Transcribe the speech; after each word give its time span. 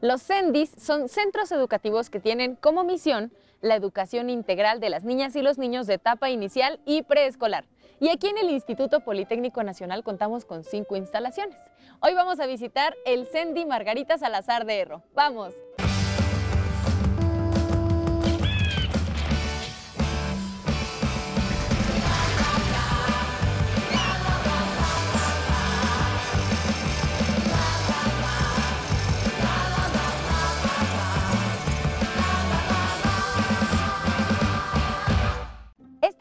Los 0.00 0.22
CENDIS 0.22 0.70
son 0.78 1.10
centros 1.10 1.52
educativos 1.52 2.08
que 2.08 2.20
tienen 2.20 2.56
como 2.56 2.84
misión 2.84 3.30
la 3.60 3.74
educación 3.74 4.30
integral 4.30 4.80
de 4.80 4.88
las 4.88 5.04
niñas 5.04 5.36
y 5.36 5.42
los 5.42 5.58
niños 5.58 5.86
de 5.86 5.94
etapa 5.94 6.30
inicial 6.30 6.80
y 6.86 7.02
preescolar. 7.02 7.66
Y 8.00 8.08
aquí 8.08 8.28
en 8.28 8.38
el 8.38 8.48
Instituto 8.48 9.00
Politécnico 9.00 9.62
Nacional 9.62 10.02
contamos 10.02 10.46
con 10.46 10.64
cinco 10.64 10.96
instalaciones. 10.96 11.58
Hoy 12.00 12.14
vamos 12.14 12.40
a 12.40 12.46
visitar 12.46 12.96
el 13.04 13.26
CENDI 13.26 13.66
Margarita 13.66 14.16
Salazar 14.16 14.64
de 14.64 14.80
Erro. 14.80 15.02
¡Vamos! 15.12 15.52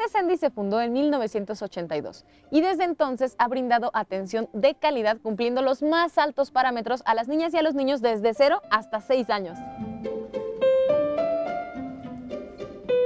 Sandy 0.09 0.37
se 0.37 0.49
fundó 0.49 0.81
en 0.81 0.91
1982 0.91 2.25
y 2.51 2.61
desde 2.61 2.83
entonces 2.83 3.35
ha 3.37 3.47
brindado 3.47 3.91
atención 3.93 4.49
de 4.53 4.75
calidad 4.75 5.17
cumpliendo 5.21 5.61
los 5.61 5.81
más 5.81 6.17
altos 6.17 6.51
parámetros 6.51 7.01
a 7.05 7.15
las 7.15 7.27
niñas 7.27 7.53
y 7.53 7.57
a 7.57 7.61
los 7.61 7.75
niños 7.75 8.01
desde 8.01 8.33
0 8.33 8.61
hasta 8.69 9.01
6 9.01 9.29
años. 9.29 9.57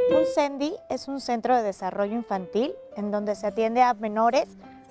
Un 0.10 0.26
CENDI 0.34 0.76
es 0.90 1.08
un 1.08 1.20
centro 1.20 1.56
de 1.56 1.64
desarrollo 1.64 2.14
infantil 2.14 2.74
en 2.96 3.12
donde 3.12 3.36
se 3.36 3.48
atiende 3.48 3.82
a 3.82 3.94
menores 3.94 4.48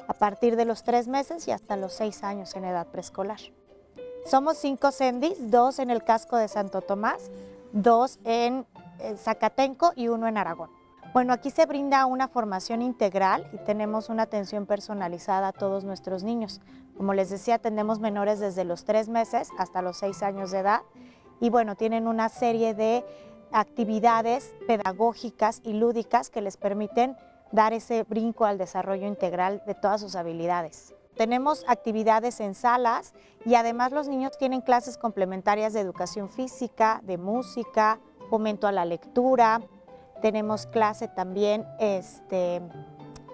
a 0.07 0.15
partir 0.15 0.57
de 0.57 0.65
los 0.65 0.83
3 0.83 1.09
meses 1.09 1.49
y 1.49 1.53
hasta 1.53 1.77
los 1.77 1.93
6 1.95 2.23
años 2.23 2.55
en 2.55 2.65
edad 2.65 2.87
preescolar. 2.87 3.41
Somos 4.25 4.57
cinco 4.57 4.93
CENDIs, 4.93 5.51
dos 5.51 5.81
en 5.81 5.91
el 5.91 6.05
casco 6.05 6.37
de 6.37 6.47
Santo 6.47 6.81
Tomás, 6.81 7.31
dos 7.73 8.21
en 8.25 8.67
Zacatenco 9.17 9.93
y 9.97 10.09
uno 10.09 10.29
en 10.29 10.37
Aragón. 10.39 10.82
Bueno, 11.13 11.35
aquí 11.35 11.51
se 11.51 11.67
brinda 11.67 12.07
una 12.07 12.27
formación 12.27 12.81
integral 12.81 13.47
y 13.53 13.59
tenemos 13.59 14.09
una 14.09 14.23
atención 14.23 14.65
personalizada 14.65 15.49
a 15.49 15.53
todos 15.53 15.85
nuestros 15.85 16.23
niños. 16.23 16.63
Como 16.97 17.13
les 17.13 17.29
decía, 17.29 17.57
atendemos 17.57 18.01
menores 18.01 18.41
desde 18.41 18.65
los 18.65 18.87
tres 18.87 19.11
meses 19.11 19.51
hasta 19.59 19.83
los 19.83 19.99
seis 19.99 20.23
años 20.23 20.51
de 20.53 20.61
edad 20.61 20.81
y 21.39 21.51
bueno, 21.51 21.77
tienen 21.77 22.09
una 22.09 22.31
serie 22.31 22.73
de 22.73 23.05
actividades 23.53 24.55
pedagógicas 24.67 25.61
y 25.65 25.75
lúdicas 25.75 26.31
que 26.31 26.41
les 26.41 26.57
permiten 26.57 27.15
dar 27.51 27.75
ese 27.75 28.05
brinco 28.05 28.47
al 28.47 28.57
desarrollo 28.57 29.07
integral 29.07 29.63
de 29.67 29.75
todas 29.75 30.01
sus 30.01 30.17
habilidades. 30.17 30.95
Tenemos 31.15 31.63
actividades 31.69 32.41
en 32.41 32.55
salas 32.55 33.13
y 33.45 33.55
además 33.55 33.93
los 33.93 34.09
niños 34.09 34.39
tienen 34.39 34.63
clases 34.63 34.97
complementarias 34.97 35.75
de 35.75 35.81
educación 35.81 36.31
física, 36.31 37.03
de 37.05 37.19
música, 37.19 38.01
fomento 38.31 38.67
a 38.67 38.73
la 38.73 38.87
lectura, 38.87 39.61
tenemos 40.23 40.67
clase 40.67 41.09
también, 41.09 41.67
este, 41.79 42.63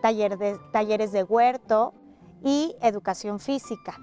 taller 0.02 0.38
de, 0.38 0.58
talleres 0.72 1.12
de 1.12 1.22
huerto 1.22 1.94
y 2.42 2.74
educación 2.80 3.38
física. 3.38 3.96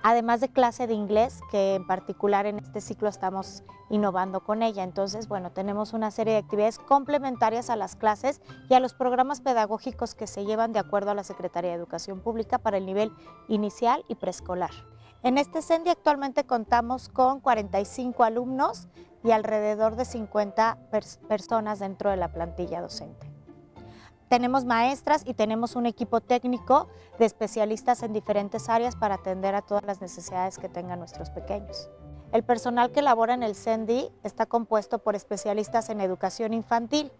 Además 0.00 0.40
de 0.40 0.48
clase 0.48 0.86
de 0.86 0.94
inglés, 0.94 1.40
que 1.50 1.74
en 1.74 1.84
particular 1.84 2.46
en 2.46 2.60
este 2.60 2.80
ciclo 2.80 3.08
estamos 3.08 3.64
innovando 3.90 4.44
con 4.44 4.62
ella. 4.62 4.84
Entonces, 4.84 5.26
bueno, 5.26 5.50
tenemos 5.50 5.92
una 5.92 6.12
serie 6.12 6.34
de 6.34 6.38
actividades 6.38 6.78
complementarias 6.78 7.68
a 7.68 7.76
las 7.76 7.96
clases 7.96 8.40
y 8.70 8.74
a 8.74 8.80
los 8.80 8.94
programas 8.94 9.40
pedagógicos 9.40 10.14
que 10.14 10.28
se 10.28 10.44
llevan 10.44 10.72
de 10.72 10.78
acuerdo 10.78 11.10
a 11.10 11.14
la 11.14 11.24
Secretaría 11.24 11.72
de 11.72 11.76
Educación 11.76 12.20
Pública 12.20 12.58
para 12.58 12.76
el 12.76 12.86
nivel 12.86 13.10
inicial 13.48 14.04
y 14.06 14.14
preescolar. 14.14 14.70
En 15.24 15.36
este 15.36 15.62
CENDI 15.62 15.90
actualmente 15.90 16.44
contamos 16.44 17.08
con 17.08 17.40
45 17.40 18.22
alumnos 18.22 18.86
y 19.24 19.30
alrededor 19.30 19.96
de 19.96 20.04
50 20.04 20.78
personas 21.28 21.78
dentro 21.78 22.10
de 22.10 22.16
la 22.16 22.32
plantilla 22.32 22.80
docente. 22.80 23.30
Tenemos 24.28 24.66
maestras 24.66 25.22
y 25.24 25.32
tenemos 25.32 25.74
un 25.74 25.86
equipo 25.86 26.20
técnico 26.20 26.88
de 27.18 27.24
especialistas 27.24 28.02
en 28.02 28.12
diferentes 28.12 28.68
áreas 28.68 28.94
para 28.94 29.16
atender 29.16 29.54
a 29.54 29.62
todas 29.62 29.84
las 29.84 30.02
necesidades 30.02 30.58
que 30.58 30.68
tengan 30.68 30.98
nuestros 30.98 31.30
pequeños. 31.30 31.88
El 32.30 32.42
personal 32.42 32.92
que 32.92 33.00
labora 33.00 33.32
en 33.32 33.42
el 33.42 33.54
CENDI 33.54 34.10
está 34.22 34.44
compuesto 34.44 34.98
por 34.98 35.16
especialistas 35.16 35.88
en 35.88 36.02
educación 36.02 36.52
infantil, 36.52 37.10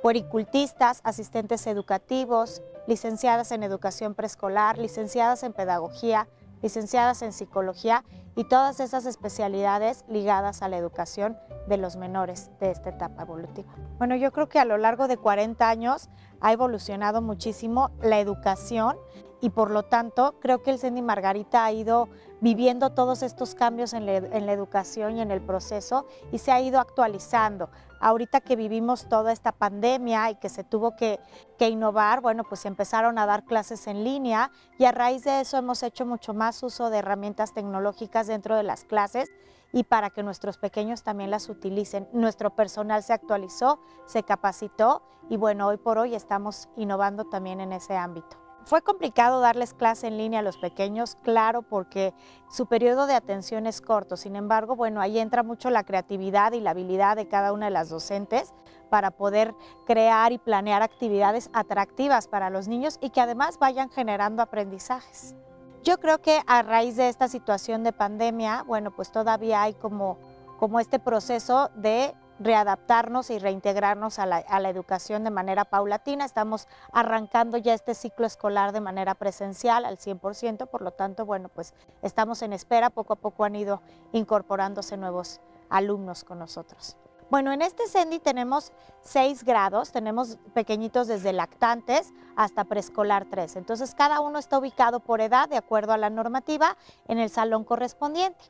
puericultistas, 0.00 1.00
asistentes 1.02 1.66
educativos, 1.66 2.62
licenciadas 2.86 3.50
en 3.50 3.64
educación 3.64 4.14
preescolar, 4.14 4.78
licenciadas 4.78 5.42
en 5.42 5.54
pedagogía, 5.54 6.28
licenciadas 6.62 7.22
en 7.22 7.32
psicología 7.32 8.04
y 8.36 8.44
todas 8.44 8.80
esas 8.80 9.06
especialidades 9.06 10.04
ligadas 10.08 10.62
a 10.62 10.68
la 10.68 10.76
educación 10.76 11.36
de 11.68 11.76
los 11.76 11.96
menores 11.96 12.50
de 12.60 12.70
esta 12.70 12.90
etapa 12.90 13.22
evolutiva. 13.22 13.72
Bueno, 13.98 14.16
yo 14.16 14.32
creo 14.32 14.48
que 14.48 14.58
a 14.58 14.64
lo 14.64 14.76
largo 14.76 15.08
de 15.08 15.16
40 15.16 15.68
años 15.68 16.08
ha 16.40 16.52
evolucionado 16.52 17.22
muchísimo 17.22 17.90
la 18.02 18.18
educación 18.18 18.96
y 19.40 19.50
por 19.50 19.70
lo 19.70 19.82
tanto 19.84 20.36
creo 20.40 20.62
que 20.62 20.70
el 20.70 20.78
CENDI 20.78 21.02
Margarita 21.02 21.64
ha 21.64 21.72
ido 21.72 22.08
viviendo 22.40 22.90
todos 22.90 23.22
estos 23.22 23.54
cambios 23.54 23.92
en 23.92 24.06
la, 24.06 24.16
en 24.16 24.46
la, 24.46 24.52
educación 24.52 25.16
y 25.16 25.20
en 25.20 25.30
el 25.30 25.40
proceso 25.40 26.06
y 26.32 26.38
se 26.38 26.50
ha 26.50 26.60
ido 26.60 26.80
actualizando. 26.80 27.68
Ahorita 28.04 28.42
que 28.42 28.54
vivimos 28.54 29.08
toda 29.08 29.32
esta 29.32 29.50
pandemia 29.50 30.28
y 30.28 30.34
que 30.34 30.50
se 30.50 30.62
tuvo 30.62 30.94
que, 30.94 31.20
que 31.58 31.70
innovar, 31.70 32.20
bueno, 32.20 32.44
pues 32.44 32.66
empezaron 32.66 33.18
a 33.18 33.24
dar 33.24 33.46
clases 33.46 33.86
en 33.86 34.04
línea 34.04 34.50
y 34.78 34.84
a 34.84 34.92
raíz 34.92 35.24
de 35.24 35.40
eso 35.40 35.56
hemos 35.56 35.82
hecho 35.82 36.04
mucho 36.04 36.34
más 36.34 36.62
uso 36.62 36.90
de 36.90 36.98
herramientas 36.98 37.54
tecnológicas 37.54 38.26
dentro 38.26 38.56
de 38.56 38.62
las 38.62 38.84
clases 38.84 39.30
y 39.72 39.84
para 39.84 40.10
que 40.10 40.22
nuestros 40.22 40.58
pequeños 40.58 41.02
también 41.02 41.30
las 41.30 41.48
utilicen. 41.48 42.06
Nuestro 42.12 42.54
personal 42.54 43.02
se 43.02 43.14
actualizó, 43.14 43.80
se 44.04 44.22
capacitó 44.22 45.02
y 45.30 45.38
bueno, 45.38 45.66
hoy 45.66 45.78
por 45.78 45.96
hoy 45.96 46.14
estamos 46.14 46.68
innovando 46.76 47.24
también 47.24 47.62
en 47.62 47.72
ese 47.72 47.96
ámbito. 47.96 48.43
Fue 48.64 48.80
complicado 48.80 49.40
darles 49.40 49.74
clase 49.74 50.06
en 50.06 50.16
línea 50.16 50.40
a 50.40 50.42
los 50.42 50.56
pequeños, 50.56 51.16
claro, 51.22 51.60
porque 51.60 52.14
su 52.48 52.66
periodo 52.66 53.06
de 53.06 53.14
atención 53.14 53.66
es 53.66 53.82
corto. 53.82 54.16
Sin 54.16 54.36
embargo, 54.36 54.74
bueno, 54.74 55.02
ahí 55.02 55.18
entra 55.18 55.42
mucho 55.42 55.68
la 55.68 55.84
creatividad 55.84 56.52
y 56.52 56.60
la 56.60 56.70
habilidad 56.70 57.16
de 57.16 57.28
cada 57.28 57.52
una 57.52 57.66
de 57.66 57.72
las 57.72 57.90
docentes 57.90 58.54
para 58.88 59.10
poder 59.10 59.54
crear 59.86 60.32
y 60.32 60.38
planear 60.38 60.82
actividades 60.82 61.50
atractivas 61.52 62.26
para 62.26 62.48
los 62.48 62.66
niños 62.66 62.96
y 63.02 63.10
que 63.10 63.20
además 63.20 63.58
vayan 63.58 63.90
generando 63.90 64.42
aprendizajes. 64.42 65.34
Yo 65.82 65.98
creo 65.98 66.22
que 66.22 66.40
a 66.46 66.62
raíz 66.62 66.96
de 66.96 67.10
esta 67.10 67.28
situación 67.28 67.82
de 67.82 67.92
pandemia, 67.92 68.62
bueno, 68.62 68.90
pues 68.92 69.12
todavía 69.12 69.62
hay 69.62 69.74
como, 69.74 70.16
como 70.58 70.80
este 70.80 70.98
proceso 70.98 71.70
de 71.74 72.14
readaptarnos 72.40 73.30
y 73.30 73.38
reintegrarnos 73.38 74.18
a 74.18 74.26
la, 74.26 74.70
educación 74.70 75.24
de 75.24 75.30
manera 75.30 75.64
paulatina. 75.64 76.24
Estamos 76.24 76.68
arrancando 76.92 77.56
ya 77.58 77.74
este 77.74 77.94
ciclo 77.94 78.26
escolar 78.26 78.72
de 78.72 78.80
manera 78.80 79.14
presencial 79.14 79.84
al 79.84 79.98
100%, 79.98 80.66
por 80.68 80.82
lo 80.82 80.90
tanto, 80.90 81.26
bueno, 81.26 81.48
pues 81.48 81.74
estamos 82.02 82.42
en 82.42 82.52
espera, 82.52 82.90
poco 82.90 83.12
a 83.14 83.16
poco 83.16 83.44
han 83.44 83.56
ido 83.56 83.82
incorporándose 84.12 84.96
nuevos 84.96 85.40
alumnos 85.68 86.24
con 86.24 86.38
nosotros. 86.38 86.96
Bueno, 87.30 87.52
en 87.52 87.62
este 87.62 87.88
CENDI 87.88 88.18
tenemos 88.18 88.70
seis 89.00 89.44
grados, 89.44 89.92
tenemos 89.92 90.38
pequeñitos 90.52 91.08
desde 91.08 91.32
lactantes 91.32 92.12
hasta 92.36 92.64
preescolar 92.64 93.26
3. 93.28 93.56
Entonces, 93.56 93.94
cada 93.94 94.20
uno 94.20 94.38
está 94.38 94.58
ubicado 94.58 95.00
por 95.00 95.20
edad, 95.20 95.48
de 95.48 95.56
acuerdo 95.56 95.92
a 95.92 95.98
la 95.98 96.10
normativa, 96.10 96.76
en 97.08 97.18
el 97.18 97.30
salón 97.30 97.64
correspondiente. 97.64 98.44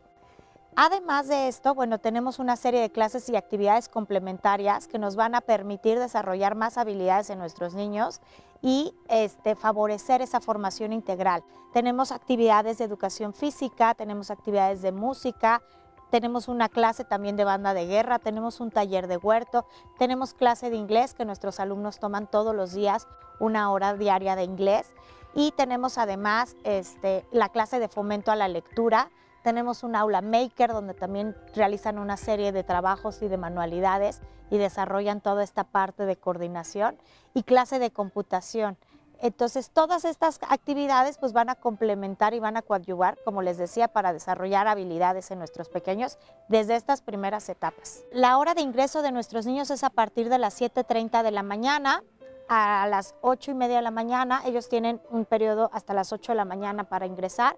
Además 0.77 1.29
de 1.29 1.47
esto, 1.47 1.73
bueno, 1.73 1.99
tenemos 1.99 2.41
una 2.41 2.57
serie 2.57 2.81
de 2.81 2.91
clases 2.91 3.29
y 3.29 3.37
actividades 3.37 3.89
complementarias 3.89 4.89
que 4.89 4.99
nos 4.99 5.15
van 5.15 5.37
a 5.37 5.41
permitir 5.41 6.01
desarrollar 6.01 6.57
más 6.57 6.79
habilidades 6.79 7.31
en 7.31 7.39
nuestros 7.39 7.75
niños 7.75 8.21
y 8.61 8.93
este, 9.09 9.55
favorecer 9.55 10.21
esa 10.21 10.41
formación 10.41 10.93
integral. 10.93 11.45
Tenemos 11.73 12.11
actividades 12.11 12.79
de 12.79 12.85
educación 12.85 13.35
física, 13.35 13.95
tenemos 13.95 14.33
actividades 14.33 14.83
de 14.83 14.91
música, 14.91 15.63
tenemos 16.11 16.49
una 16.49 16.69
clase 16.69 17.05
también 17.05 17.37
de 17.37 17.45
banda 17.45 17.73
de 17.73 17.87
guerra, 17.87 18.19
tenemos 18.19 18.59
un 18.59 18.73
taller 18.73 19.07
de 19.07 19.17
huerto, 19.17 19.67
tenemos 19.97 20.35
clase 20.35 20.71
de 20.71 20.77
inglés 20.77 21.15
que 21.15 21.25
nuestros 21.25 21.61
alumnos 21.61 22.01
toman 22.01 22.27
todos 22.27 22.55
los 22.55 22.73
días, 22.73 23.07
una 23.39 23.71
hora 23.71 23.95
diaria 23.95 24.35
de 24.35 24.43
inglés 24.43 24.93
y 25.35 25.53
tenemos 25.53 25.99
además 25.99 26.57
este, 26.65 27.27
la 27.31 27.49
clase 27.49 27.79
de 27.79 27.89
fomento 27.89 28.33
a 28.33 28.37
la 28.37 28.49
lectura, 28.49 29.11
tenemos 29.45 29.83
un 29.83 29.95
aula 29.95 30.23
maker 30.23 30.73
donde 30.73 30.95
también 30.95 31.37
realizan 31.55 31.99
una 31.99 32.17
serie 32.17 32.51
de 32.51 32.65
trabajos 32.65 33.21
y 33.21 33.29
de 33.29 33.37
manualidades 33.37 34.23
y 34.51 34.57
desarrollan 34.57 35.21
toda 35.21 35.45
esta 35.45 35.65
parte 35.65 36.07
de 36.07 36.17
coordinación 36.17 36.97
y 37.35 37.43
clase 37.43 37.79
de 37.79 37.91
computación. 37.91 38.79
Entonces, 39.21 39.71
todas 39.71 40.07
estas 40.07 40.41
actividades 40.49 41.19
pues 41.19 41.35
van 41.35 41.51
a 41.51 41.55
complementar 41.55 42.33
y 42.33 42.41
van 42.41 42.57
a 42.57 42.63
coadyuvar, 42.63 43.19
como 43.23 43.43
les 43.43 43.59
decía, 43.59 43.89
para 43.89 44.15
desarrollar 44.15 44.67
habilidades 44.67 45.31
en 45.31 45.39
nuestros 45.39 45.69
pequeños 45.69 46.19
desde 46.49 46.75
estas 46.75 47.03
primeras 47.03 47.49
etapas. 47.51 48.03
La 48.13 48.39
hora 48.39 48.55
de 48.55 48.63
ingreso 48.63 49.03
de 49.03 49.13
nuestros 49.13 49.45
niños 49.45 49.71
es 49.71 49.85
a 49.85 49.91
partir 49.91 50.31
de 50.31 50.39
las 50.39 50.59
7.30 50.61 51.23
de 51.23 51.31
la 51.31 51.43
mañana 51.43 52.03
a 52.49 52.87
las 52.89 53.15
8 53.21 53.53
y 53.53 53.55
media 53.55 53.77
de 53.77 53.83
la 53.83 53.91
mañana. 53.91 54.43
Ellos 54.47 54.69
tienen 54.69 55.01
un 55.11 55.25
periodo 55.25 55.71
hasta 55.73 55.95
las 55.95 56.13
8 56.13 56.33
de 56.33 56.37
la 56.37 56.45
mañana 56.45 56.85
para 56.85 57.07
ingresar. 57.07 57.57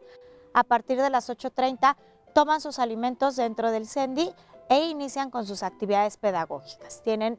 A 0.56 0.64
partir 0.64 0.98
de 0.98 1.10
las 1.10 1.28
8.30 1.28 1.96
toman 2.32 2.62
sus 2.62 2.78
alimentos 2.78 3.36
dentro 3.36 3.70
del 3.70 3.86
CENDI 3.86 4.32
e 4.70 4.86
inician 4.86 5.30
con 5.30 5.46
sus 5.46 5.62
actividades 5.62 6.16
pedagógicas. 6.16 7.02
Tienen 7.02 7.38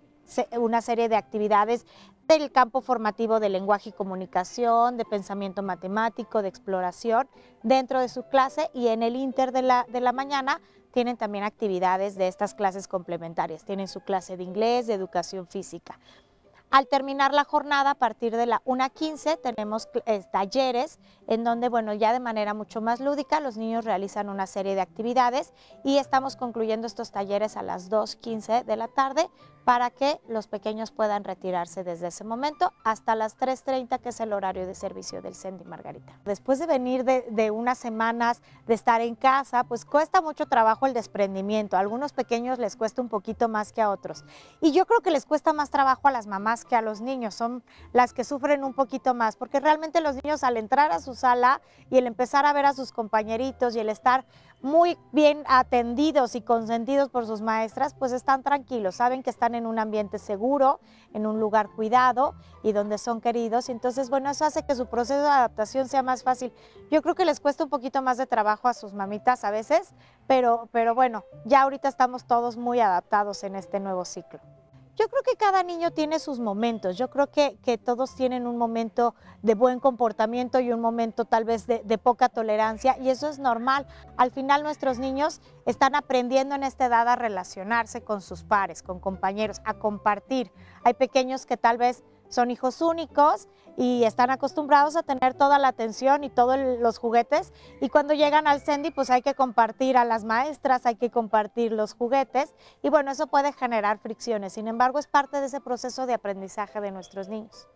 una 0.51 0.83
serie 0.83 1.09
de 1.09 1.15
actividades 1.15 1.87
del 2.27 2.51
campo 2.51 2.79
formativo 2.79 3.39
de 3.39 3.49
lenguaje 3.49 3.89
y 3.89 3.93
comunicación, 3.93 4.97
de 4.97 5.05
pensamiento 5.05 5.63
matemático, 5.63 6.43
de 6.43 6.49
exploración 6.49 7.27
dentro 7.63 8.01
de 8.01 8.09
su 8.09 8.21
clase 8.21 8.69
y 8.75 8.89
en 8.89 9.01
el 9.01 9.15
inter 9.15 9.51
de 9.51 9.63
la, 9.63 9.87
de 9.89 9.99
la 9.99 10.11
mañana 10.11 10.61
tienen 10.91 11.17
también 11.17 11.43
actividades 11.43 12.15
de 12.17 12.27
estas 12.27 12.53
clases 12.53 12.87
complementarias. 12.87 13.65
Tienen 13.65 13.87
su 13.87 14.01
clase 14.01 14.37
de 14.37 14.43
inglés, 14.43 14.85
de 14.85 14.93
educación 14.93 15.47
física. 15.47 15.99
Al 16.69 16.87
terminar 16.87 17.33
la 17.33 17.45
jornada, 17.45 17.91
a 17.91 17.95
partir 17.95 18.35
de 18.35 18.45
la 18.45 18.61
1.15, 18.65 19.39
tenemos 19.41 19.87
talleres 20.31 20.99
en 21.27 21.45
donde, 21.45 21.69
bueno, 21.69 21.93
ya 21.93 22.11
de 22.11 22.19
manera 22.19 22.53
mucho 22.53 22.81
más 22.81 22.99
lúdica, 22.99 23.39
los 23.39 23.55
niños 23.55 23.85
realizan 23.85 24.27
una 24.27 24.47
serie 24.47 24.75
de 24.75 24.81
actividades 24.81 25.53
y 25.85 25.97
estamos 25.97 26.35
concluyendo 26.35 26.85
estos 26.85 27.11
talleres 27.11 27.55
a 27.55 27.63
las 27.63 27.89
2.15 27.89 28.65
de 28.65 28.75
la 28.75 28.89
tarde 28.89 29.29
para 29.67 29.89
que 29.89 30.21
los 30.29 30.47
pequeños 30.47 30.91
puedan 30.91 31.25
retirarse 31.25 31.83
desde 31.83 32.07
ese 32.07 32.23
momento 32.23 32.71
hasta 32.85 33.15
las 33.15 33.37
3.30, 33.37 33.99
que 33.99 34.09
es 34.09 34.19
el 34.21 34.31
horario 34.31 34.65
de 34.65 34.73
servicio 34.73 35.21
del 35.21 35.35
CENDI 35.35 35.65
Margarita. 35.65 36.17
Después 36.23 36.57
de 36.59 36.67
venir 36.67 37.03
de, 37.03 37.51
unas 37.51 37.77
semanas 37.77 38.41
de 38.65 38.73
estar 38.73 39.01
en 39.01 39.15
casa, 39.15 39.65
pues 39.65 39.83
cuesta 39.83 40.21
mucho 40.21 40.45
trabajo 40.45 40.85
el 40.85 40.93
desprendimiento. 40.93 41.75
A 41.75 41.81
algunos 41.81 42.13
pequeños 42.13 42.59
les 42.59 42.77
cuesta 42.77 43.01
un 43.01 43.09
poquito 43.09 43.49
más 43.49 43.73
que 43.73 43.81
a 43.81 43.89
otros. 43.89 44.23
Y 44.61 44.71
yo 44.71 44.85
creo 44.85 45.01
que 45.01 45.11
les 45.11 45.25
cuesta 45.25 45.51
más 45.51 45.69
trabajo 45.69 46.07
a 46.07 46.11
las 46.11 46.27
mamás 46.27 46.63
que 46.63 46.77
a 46.77 46.81
los 46.81 47.01
niños. 47.01 47.35
Son 47.35 47.61
las 47.91 48.13
que 48.13 48.23
sufren 48.23 48.63
un 48.63 48.73
poquito 48.73 49.13
más, 49.15 49.35
porque 49.35 49.59
realmente 49.59 49.99
los 49.99 50.15
niños 50.23 50.45
al 50.45 50.55
entrar 50.55 50.93
a 50.93 51.01
su 51.01 51.13
sala 51.13 51.59
y 51.89 51.97
el 51.97 52.07
empezar 52.07 52.45
a 52.45 52.53
ver 52.53 52.65
a 52.65 52.73
sus 52.73 52.93
compañeritos 52.93 53.75
y 53.75 53.79
el 53.79 53.89
estar 53.89 54.23
muy 54.62 54.98
bien 55.12 55.44
atendidos 55.48 56.36
y 56.36 56.42
consentidos 56.42 57.09
por 57.09 57.25
sus 57.25 57.42
maestras, 57.42 57.94
pues 57.94 58.12
están 58.12 58.44
tranquilos, 58.44 58.95
saben 58.95 59.24
que 59.24 59.30
están 59.30 59.56
en 59.56 59.65
un 59.65 59.80
ambiente 59.80 60.19
seguro, 60.19 60.80
en 61.13 61.25
un 61.25 61.39
lugar 61.39 61.69
cuidado 61.69 62.36
y 62.63 62.71
donde 62.71 62.98
son 62.98 63.21
queridos. 63.21 63.69
Entonces, 63.69 64.09
bueno, 64.09 64.30
eso 64.30 64.45
hace 64.45 64.63
que 64.63 64.75
su 64.75 64.88
proceso 64.88 65.21
de 65.21 65.30
adaptación 65.30 65.88
sea 65.88 66.04
más 66.04 66.24
fácil. 66.24 66.51
Yo 66.89 67.01
creo 67.01 67.15
que 67.15 67.25
les 67.25 67.39
cuesta 67.39 67.63
un 67.63 67.69
poquito 67.69 68.01
más 68.01 68.18
de 68.18 68.25
trabajo 68.25 68.68
a 68.68 68.74
sus 68.74 68.94
mamitas 68.94 69.44
a 69.44 69.51
veces, 69.51 69.94
pero, 70.25 70.69
pero 70.71 70.95
bueno, 70.95 71.24
ya 71.45 71.62
ahorita 71.62 71.88
estamos 71.88 72.25
todos 72.25 72.57
muy 72.57 72.80
adaptados 72.80 73.44
en 73.44 73.56
este 73.56 73.80
nuevo 73.80 74.06
ciclo. 74.06 74.39
Yo 74.97 75.07
creo 75.09 75.21
que 75.21 75.35
cada 75.38 75.61
niño 75.61 75.91
tiene 75.91 76.17
sus 76.17 76.39
momentos, 76.39 76.97
yo 76.97 77.11
creo 77.11 77.29
que, 77.29 77.59
todos 77.85 78.15
tienen 78.15 78.47
un 78.47 78.57
momento 78.57 79.13
de 79.44 79.53
buen 79.53 79.79
comportamiento 79.79 80.59
y 80.59 80.71
un 80.71 80.81
momento 80.81 81.25
tal 81.25 81.45
vez 81.45 81.67
de, 81.67 81.83
de, 81.85 81.99
poca 81.99 82.29
tolerancia 82.29 82.97
y 82.99 83.09
eso 83.09 83.29
es 83.29 83.38
normal. 83.38 83.85
Al 84.17 84.31
final 84.31 84.63
nuestros 84.63 84.97
niños 84.97 85.39
están 85.67 85.94
aprendiendo 85.94 86.55
en 86.55 86.63
esta 86.63 86.88
edad 86.88 87.07
a 87.07 87.15
relacionarse 87.15 88.01
con 88.01 88.21
sus 88.21 88.44
pares, 88.44 88.81
con 88.81 88.99
compañeros, 88.99 89.61
a 89.65 89.75
compartir. 89.75 90.51
Hay 90.83 90.95
pequeños 90.95 91.45
que 91.45 91.57
tal 91.57 91.77
vez 91.77 92.03
son 92.29 92.51
hijos 92.51 92.81
únicos 92.81 93.47
y 93.77 94.03
están 94.03 94.29
acostumbrados 94.31 94.95
a 94.95 95.03
tener 95.03 95.33
toda 95.33 95.59
la 95.59 95.69
atención 95.69 96.24
y 96.24 96.29
todos 96.29 96.57
los 96.79 96.97
juguetes. 96.97 97.53
Y 97.79 97.89
cuando 97.89 98.13
llegan 98.13 98.47
al 98.47 98.62
Sendy 98.62 98.91
pues 98.91 99.09
hay 99.09 99.21
que 99.21 99.35
compartir 99.35 99.97
a 99.97 100.06
las 100.06 100.24
maestras, 100.24 100.85
hay 100.85 100.95
que 100.95 101.12
compartir 101.12 101.71
los 101.71 101.94
juguetes. 101.94 102.53
Y 102.81 102.89
bueno, 102.89 103.12
eso 103.12 103.27
puede 103.27 103.53
generar 103.53 104.00
fricciones, 104.00 104.53
sin 104.53 104.68
embargo 104.68 105.00
es 105.00 105.07
parte 105.07 105.39
de 105.39 105.47
ese 105.47 105.62
proceso 105.62 106.06
de 106.06 106.13
aprendizaje 106.13 106.81
de 106.81 106.91
nuestros 106.91 107.29
niños. 107.29 107.68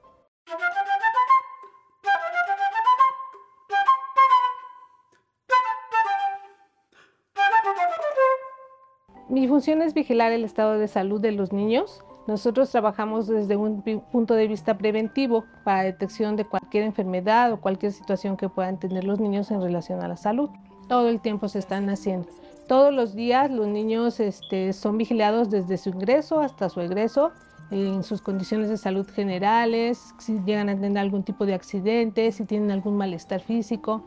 Mi 9.29 9.47
función 9.47 9.81
es 9.81 9.93
vigilar 9.93 10.33
el 10.33 10.43
estado 10.43 10.77
de 10.77 10.89
salud 10.89 11.21
de 11.21 11.31
los 11.31 11.53
niños 11.53 12.03
nosotros 12.27 12.69
trabajamos 12.69 13.27
desde 13.27 13.55
un 13.55 13.81
punto 14.11 14.35
de 14.35 14.47
vista 14.47 14.77
preventivo 14.77 15.45
para 15.63 15.83
detección 15.83 16.35
de 16.35 16.45
cualquier 16.45 16.83
enfermedad 16.83 17.51
o 17.51 17.59
cualquier 17.59 17.91
situación 17.91 18.37
que 18.37 18.47
puedan 18.47 18.79
tener 18.79 19.03
los 19.03 19.19
niños 19.19 19.49
en 19.51 19.61
relación 19.61 20.01
a 20.01 20.07
la 20.07 20.17
salud. 20.17 20.49
Todo 20.87 21.09
el 21.09 21.19
tiempo 21.19 21.47
se 21.47 21.59
están 21.59 21.89
haciendo. 21.89 22.27
Todos 22.67 22.93
los 22.93 23.15
días 23.15 23.49
los 23.49 23.67
niños 23.67 24.19
este, 24.19 24.71
son 24.73 24.97
vigilados 24.97 25.49
desde 25.49 25.77
su 25.77 25.89
ingreso 25.89 26.39
hasta 26.39 26.69
su 26.69 26.79
egreso 26.81 27.31
en 27.71 28.03
sus 28.03 28.21
condiciones 28.21 28.69
de 28.69 28.77
salud 28.77 29.07
generales, 29.09 30.13
si 30.19 30.39
llegan 30.45 30.69
a 30.69 30.75
tener 30.75 30.97
algún 30.97 31.23
tipo 31.23 31.45
de 31.45 31.53
accidente, 31.53 32.31
si 32.31 32.45
tienen 32.45 32.69
algún 32.69 32.97
malestar 32.97 33.41
físico. 33.41 34.03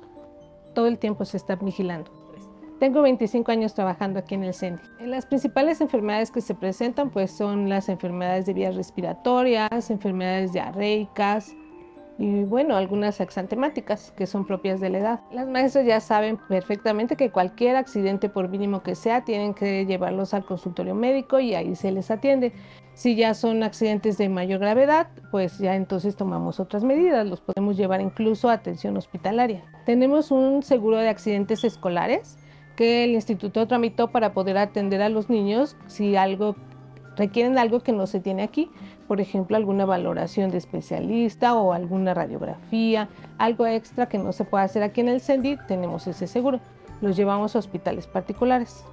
Todo 0.75 0.87
el 0.87 0.99
tiempo 0.99 1.25
se 1.25 1.39
está 1.39 1.57
vigilando. 1.57 2.24
Tengo 2.85 3.01
25 3.01 3.51
años 3.51 3.73
trabajando 3.73 4.19
aquí 4.19 4.35
en 4.35 4.45
el 4.45 4.53
CENDI. 4.53 4.83
Las 5.07 5.25
principales 5.25 5.81
enfermedades 5.81 6.31
que 6.31 6.43
se 6.43 6.55
presentan 6.55 7.09
pues 7.09 7.31
son 7.31 7.71
las 7.71 7.89
enfermedades 7.89 8.45
de 8.45 8.53
vías 8.53 8.77
respiratorias, 8.77 9.89
enfermedades 9.89 10.53
diarreicas 10.53 11.55
y 12.19 12.45
bueno, 12.45 12.77
algunas 12.77 13.23
exantemáticas 13.23 14.13
que 14.13 14.27
son 14.27 14.47
propias 14.47 14.83
de 14.83 14.91
la 14.91 14.99
edad. 14.99 15.21
Las 15.33 15.49
maestras 15.49 15.87
ya 15.87 15.99
saben 15.99 16.39
perfectamente 16.47 17.17
que 17.17 17.31
cualquier 17.31 17.77
accidente 17.77 18.29
por 18.29 18.51
mínimo 18.51 18.83
que 18.83 18.95
sea 18.95 19.25
tienen 19.25 19.55
que 19.55 19.87
llevarlos 19.87 20.35
al 20.35 20.45
consultorio 20.45 20.95
médico 20.95 21.41
y 21.41 21.55
ahí 21.55 21.77
se 21.77 21.91
les 21.91 22.11
atiende. 22.11 22.53
Si 22.93 23.17
ya 23.17 23.33
son 23.33 23.63
accidentes 23.63 24.19
de 24.19 24.29
mayor 24.29 24.61
gravedad, 24.61 25.09
pues 25.31 25.57
ya 25.57 25.75
entonces 25.75 26.17
tomamos 26.17 26.61
otras 26.61 26.85
medidas, 26.85 27.27
los 27.27 27.41
podemos 27.41 27.79
llevar 27.79 28.03
incluso 28.03 28.51
a 28.51 28.53
atención 28.53 28.95
hospitalaria. 28.99 29.65
Tenemos 29.87 30.31
un 30.31 30.63
seguro 30.63 30.99
de 30.99 31.09
accidentes 31.09 31.65
escolares 31.65 32.37
que 32.77 33.05
el 33.05 33.11
instituto 33.11 33.67
tramitó 33.67 34.09
para 34.09 34.33
poder 34.33 34.59
atender 34.59 35.03
a 35.03 35.09
los 35.09 35.31
niños 35.31 35.77
si 35.87 36.17
algo 36.17 36.57
requieren 37.17 37.59
algo 37.59 37.81
que 37.81 37.93
no 37.93 38.07
se 38.07 38.21
tiene 38.21 38.43
aquí, 38.43 38.71
por 39.07 39.21
ejemplo, 39.21 39.57
alguna 39.57 39.85
valoración 39.85 40.51
de 40.51 40.59
especialista 40.59 41.55
o 41.55 41.73
alguna 41.73 42.15
radiografía, 42.15 43.09
algo 43.39 43.67
extra 43.67 44.09
que 44.09 44.19
no 44.19 44.33
se 44.33 44.45
puede 44.45 44.65
hacer 44.65 44.83
aquí 44.83 45.01
en 45.01 45.09
el 45.09 45.21
CENDI, 45.21 45.59
tenemos 45.69 46.07
ese 46.07 46.27
seguro. 46.27 46.61
Los 47.01 47.17
llevamos 47.17 47.55
a 47.55 47.59
hospitales 47.59 48.07
particulares. 48.07 48.85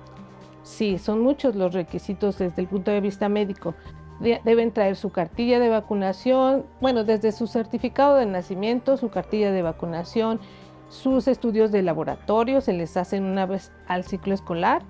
Sí, 0.63 0.98
son 0.98 1.22
muchos 1.22 1.56
los 1.56 1.74
requisitos 1.74 2.38
desde 2.38 2.62
el 2.62 2.68
punto 2.68 2.92
de 2.92 3.01
vista 3.01 3.30
médico. 3.30 3.74
Deben 4.19 4.72
traer 4.72 4.95
su 4.98 5.10
cartilla 5.10 5.60
de 5.60 5.69
vacunación, 5.69 6.66
bueno, 6.80 7.04
desde 7.04 7.31
su 7.31 7.48
certificado 7.48 8.18
de 8.18 8.27
nacimiento, 8.27 8.98
su 8.98 9.10
cartilla 9.10 9.51
de 9.51 9.63
vacunación, 9.63 10.39
sus 10.91 11.29
estudios 11.29 11.71
de 11.71 11.81
laboratorio 11.81 12.59
se 12.59 12.73
les 12.73 12.97
hacen 12.97 13.23
una 13.23 13.45
vez 13.45 13.71
al 13.88 14.03
ciclo 14.03 14.33
escolar 14.33 14.83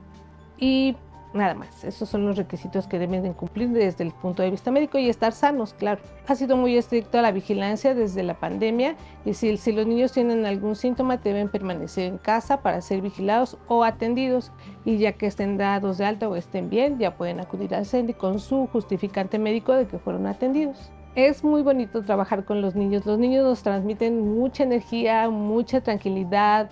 y 0.57 0.95
nada 1.33 1.53
más. 1.53 1.83
Esos 1.83 2.09
son 2.09 2.25
los 2.25 2.37
requisitos 2.37 2.87
que 2.87 2.97
deben 2.97 3.33
cumplir 3.33 3.69
desde 3.69 4.03
el 4.03 4.11
punto 4.11 4.41
de 4.41 4.49
vista 4.49 4.71
médico 4.71 4.97
y 4.97 5.09
estar 5.09 5.31
sanos, 5.31 5.73
claro. 5.73 6.01
Ha 6.27 6.35
sido 6.35 6.57
muy 6.57 6.75
estricto 6.75 7.21
la 7.21 7.31
vigilancia 7.31 7.93
desde 7.93 8.23
la 8.23 8.33
pandemia 8.33 8.95
y 9.25 9.35
si, 9.35 9.55
si 9.57 9.71
los 9.71 9.85
niños 9.85 10.11
tienen 10.11 10.45
algún 10.45 10.75
síntoma 10.75 11.17
deben 11.17 11.49
permanecer 11.49 12.05
en 12.05 12.17
casa 12.17 12.61
para 12.61 12.81
ser 12.81 13.01
vigilados 13.01 13.57
o 13.67 13.83
atendidos 13.83 14.51
y 14.83 14.97
ya 14.97 15.13
que 15.13 15.27
estén 15.27 15.57
dados 15.57 15.99
de 15.99 16.05
alta 16.05 16.27
o 16.27 16.35
estén 16.35 16.69
bien 16.69 16.97
ya 16.97 17.15
pueden 17.15 17.39
acudir 17.39 17.75
al 17.75 17.85
CENDI 17.85 18.15
con 18.15 18.39
su 18.39 18.67
justificante 18.67 19.37
médico 19.37 19.73
de 19.73 19.87
que 19.87 19.99
fueron 19.99 20.25
atendidos. 20.25 20.91
Es 21.15 21.43
muy 21.43 21.61
bonito 21.61 22.03
trabajar 22.03 22.45
con 22.45 22.61
los 22.61 22.75
niños. 22.75 23.05
Los 23.05 23.19
niños 23.19 23.43
nos 23.43 23.63
transmiten 23.63 24.33
mucha 24.33 24.63
energía, 24.63 25.29
mucha 25.29 25.81
tranquilidad. 25.81 26.69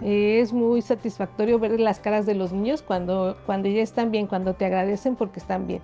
Es 0.00 0.52
muy 0.52 0.80
satisfactorio 0.80 1.58
ver 1.58 1.78
las 1.78 2.00
caras 2.00 2.24
de 2.24 2.34
los 2.34 2.52
niños 2.52 2.82
cuando, 2.82 3.36
cuando 3.44 3.68
ya 3.68 3.82
están 3.82 4.10
bien, 4.10 4.26
cuando 4.26 4.54
te 4.54 4.64
agradecen 4.64 5.14
porque 5.14 5.40
están 5.40 5.66
bien. 5.66 5.82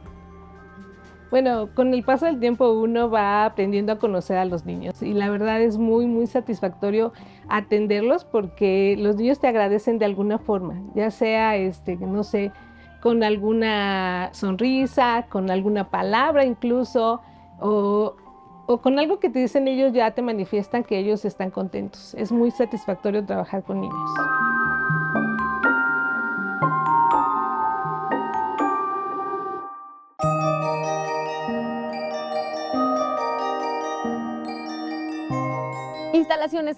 Bueno, 1.31 1.69
con 1.75 1.93
el 1.93 2.03
paso 2.05 2.25
del 2.25 2.41
tiempo 2.41 2.73
uno 2.73 3.11
va 3.11 3.45
aprendiendo 3.45 3.93
a 3.93 3.99
conocer 3.99 4.39
a 4.39 4.47
los 4.47 4.65
niños 4.65 5.03
y 5.03 5.13
la 5.13 5.29
verdad 5.29 5.61
es 5.61 5.77
muy, 5.77 6.07
muy 6.07 6.27
satisfactorio 6.27 7.13
atenderlos 7.51 8.25
porque 8.25 8.97
los 8.99 9.17
niños 9.17 9.39
te 9.39 9.47
agradecen 9.47 9.99
de 9.99 10.07
alguna 10.07 10.39
forma, 10.39 10.81
ya 10.95 11.11
sea, 11.11 11.57
este, 11.57 11.97
no 11.97 12.25
sé, 12.25 12.51
con 13.03 13.23
alguna 13.23 14.31
sonrisa, 14.33 15.27
con 15.29 15.51
alguna 15.51 15.91
palabra 15.91 16.47
incluso, 16.47 17.21
o, 17.61 18.15
con 18.83 18.99
algo 18.99 19.19
que 19.19 19.31
te 19.31 19.39
dicen 19.39 19.67
ellos 19.69 19.93
ya 19.93 20.11
te 20.11 20.23
manifiestan 20.23 20.85
que 20.85 20.99
ellos 20.99 21.25
están 21.25 21.51
contentos. 21.51 22.15
Es 22.15 22.31
muy 22.33 22.51
satisfactorio 22.51 23.25
trabajar 23.25 23.63
con 23.63 23.81
niños. 23.81 24.11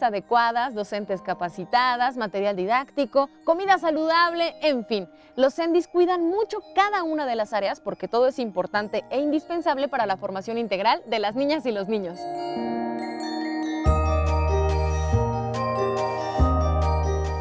Adecuadas, 0.02 0.74
docentes 0.74 1.22
capacitadas, 1.22 2.16
material 2.16 2.56
didáctico, 2.56 3.28
comida 3.44 3.78
saludable, 3.78 4.54
en 4.62 4.84
fin. 4.84 5.08
Los 5.36 5.54
CENDIS 5.54 5.88
cuidan 5.88 6.26
mucho 6.26 6.58
cada 6.74 7.02
una 7.02 7.24
de 7.26 7.36
las 7.36 7.52
áreas 7.52 7.80
porque 7.80 8.08
todo 8.08 8.28
es 8.28 8.38
importante 8.38 9.04
e 9.10 9.20
indispensable 9.20 9.88
para 9.88 10.06
la 10.06 10.16
formación 10.16 10.58
integral 10.58 11.02
de 11.06 11.18
las 11.18 11.34
niñas 11.34 11.64
y 11.66 11.72
los 11.72 11.88
niños. 11.88 12.18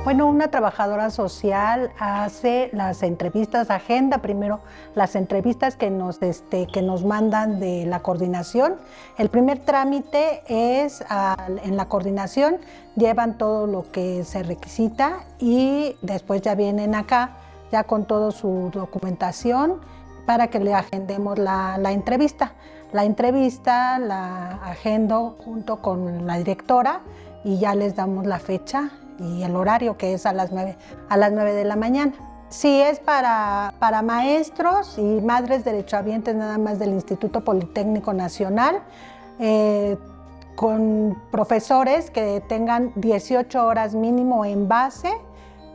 Bueno, 0.09 0.25
una 0.25 0.47
trabajadora 0.47 1.11
social 1.11 1.91
hace 1.99 2.71
las 2.73 3.03
entrevistas, 3.03 3.69
agenda 3.69 4.17
primero 4.17 4.59
las 4.95 5.15
entrevistas 5.15 5.75
que 5.75 5.91
nos, 5.91 6.19
este, 6.23 6.65
que 6.65 6.81
nos 6.81 7.05
mandan 7.05 7.59
de 7.59 7.85
la 7.85 7.99
coordinación. 7.99 8.77
El 9.19 9.29
primer 9.29 9.59
trámite 9.59 10.41
es 10.47 11.05
en 11.63 11.77
la 11.77 11.85
coordinación, 11.87 12.57
llevan 12.95 13.37
todo 13.37 13.67
lo 13.67 13.91
que 13.91 14.23
se 14.23 14.41
requisita 14.41 15.25
y 15.37 15.95
después 16.01 16.41
ya 16.41 16.55
vienen 16.55 16.95
acá 16.95 17.33
ya 17.71 17.83
con 17.83 18.05
toda 18.05 18.31
su 18.31 18.71
documentación 18.73 19.79
para 20.25 20.47
que 20.47 20.59
le 20.59 20.73
agendemos 20.73 21.37
la, 21.37 21.77
la 21.77 21.91
entrevista. 21.91 22.53
La 22.93 23.05
entrevista 23.05 23.99
la 23.99 24.53
agendo 24.63 25.37
junto 25.45 25.83
con 25.83 26.25
la 26.25 26.39
directora 26.39 27.01
y 27.43 27.59
ya 27.59 27.75
les 27.75 27.95
damos 27.95 28.25
la 28.25 28.39
fecha 28.39 28.89
y 29.19 29.43
el 29.43 29.55
horario 29.55 29.97
que 29.97 30.13
es 30.13 30.25
a 30.25 30.33
las 30.33 30.51
9, 30.51 30.77
a 31.09 31.17
las 31.17 31.31
9 31.31 31.53
de 31.53 31.65
la 31.65 31.75
mañana. 31.75 32.13
Sí, 32.49 32.81
es 32.81 32.99
para, 32.99 33.73
para 33.79 34.01
maestros 34.01 34.97
y 34.97 35.21
madres 35.21 35.63
derechohabientes 35.63 36.35
nada 36.35 36.57
más 36.57 36.79
del 36.79 36.89
Instituto 36.89 37.43
Politécnico 37.43 38.11
Nacional, 38.11 38.81
eh, 39.39 39.97
con 40.55 41.21
profesores 41.31 42.09
que 42.09 42.41
tengan 42.49 42.91
18 42.95 43.65
horas 43.65 43.93
mínimo 43.93 44.45
en 44.45 44.67
base 44.67 45.13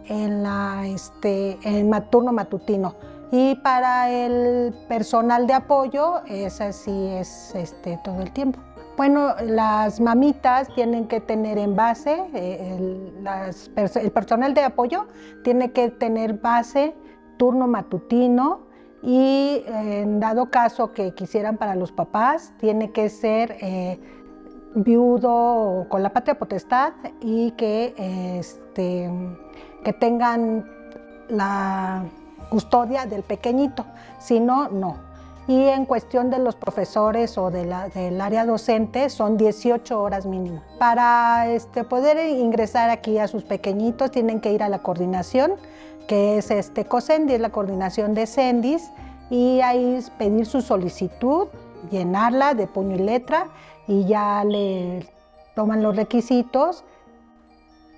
en, 0.08 0.42
la, 0.42 0.82
este, 0.86 1.58
en 1.62 1.90
turno 2.10 2.32
matutino. 2.32 2.94
Y 3.30 3.54
para 3.56 4.10
el 4.10 4.74
personal 4.88 5.46
de 5.46 5.54
apoyo, 5.54 6.24
esa 6.26 6.72
sí 6.72 7.08
es 7.08 7.54
este, 7.54 7.98
todo 8.04 8.20
el 8.20 8.32
tiempo. 8.32 8.58
Bueno, 8.96 9.34
las 9.42 10.00
mamitas 10.00 10.68
tienen 10.72 11.08
que 11.08 11.20
tener 11.20 11.58
en 11.58 11.74
base, 11.74 12.26
eh, 12.32 12.76
el, 12.76 14.10
personal 14.12 14.54
de 14.54 14.62
apoyo 14.62 15.08
tiene 15.42 15.72
que 15.72 15.90
tener 15.90 16.34
base, 16.34 16.94
turno 17.36 17.66
matutino 17.66 18.60
y 19.02 19.64
en 19.66 20.20
dado 20.20 20.48
caso 20.48 20.92
que 20.92 21.12
quisieran 21.12 21.56
para 21.56 21.74
los 21.74 21.90
papás, 21.90 22.52
tiene 22.58 22.92
que 22.92 23.08
ser 23.08 23.56
eh, 23.60 23.98
viudo 24.76 25.86
con 25.88 26.04
la 26.04 26.12
patria 26.12 26.38
potestad 26.38 26.92
y 27.20 27.50
que, 27.52 27.94
este, 28.38 29.10
que 29.82 29.92
tengan 29.92 30.70
la 31.28 32.04
custodia 32.48 33.06
del 33.06 33.24
pequeñito, 33.24 33.86
si 34.20 34.38
no, 34.38 34.68
no 34.68 35.13
y 35.46 35.64
en 35.64 35.84
cuestión 35.84 36.30
de 36.30 36.38
los 36.38 36.56
profesores 36.56 37.36
o 37.36 37.50
del 37.50 38.20
área 38.20 38.46
docente 38.46 39.10
son 39.10 39.36
18 39.36 40.00
horas 40.00 40.26
mínimo. 40.26 40.62
Para 40.78 41.48
este, 41.50 41.84
poder 41.84 42.28
ingresar 42.28 42.90
aquí 42.90 43.18
a 43.18 43.28
sus 43.28 43.44
pequeñitos 43.44 44.10
tienen 44.10 44.40
que 44.40 44.52
ir 44.52 44.62
a 44.62 44.68
la 44.68 44.80
coordinación, 44.80 45.52
que 46.08 46.38
es 46.38 46.50
este 46.50 46.86
COSENDI, 46.86 47.34
es 47.34 47.40
la 47.40 47.50
coordinación 47.50 48.14
de 48.14 48.26
CENDIS, 48.26 48.90
y 49.30 49.60
ahí 49.60 49.98
pedir 50.18 50.46
su 50.46 50.60
solicitud, 50.60 51.48
llenarla 51.90 52.54
de 52.54 52.66
puño 52.66 52.96
y 52.96 53.00
letra 53.00 53.48
y 53.86 54.04
ya 54.06 54.44
le 54.44 55.06
toman 55.54 55.82
los 55.82 55.96
requisitos 55.96 56.84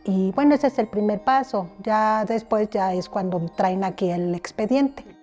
y 0.05 0.31
bueno, 0.33 0.55
ese 0.55 0.69
es 0.69 0.79
el 0.79 0.87
primer 0.87 1.21
paso. 1.23 1.69
Ya 1.83 2.25
después 2.25 2.71
ya 2.71 2.95
es 2.95 3.09
cuando 3.09 3.41
traen 3.57 3.83
aquí 3.83 4.09
el 4.09 4.35
expediente. 4.37 5.16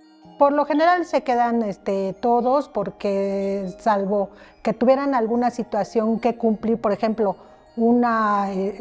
Por 0.44 0.52
lo 0.52 0.66
general 0.66 1.06
se 1.06 1.24
quedan 1.24 1.64
este, 1.64 2.12
todos 2.20 2.68
porque 2.68 3.74
salvo 3.80 4.32
que 4.62 4.74
tuvieran 4.74 5.16
alguna 5.16 5.52
situación 5.52 6.20
que 6.20 6.36
cumplir, 6.36 6.82
por 6.82 6.92
ejemplo, 6.92 7.38
una, 7.78 8.52
eh, 8.52 8.78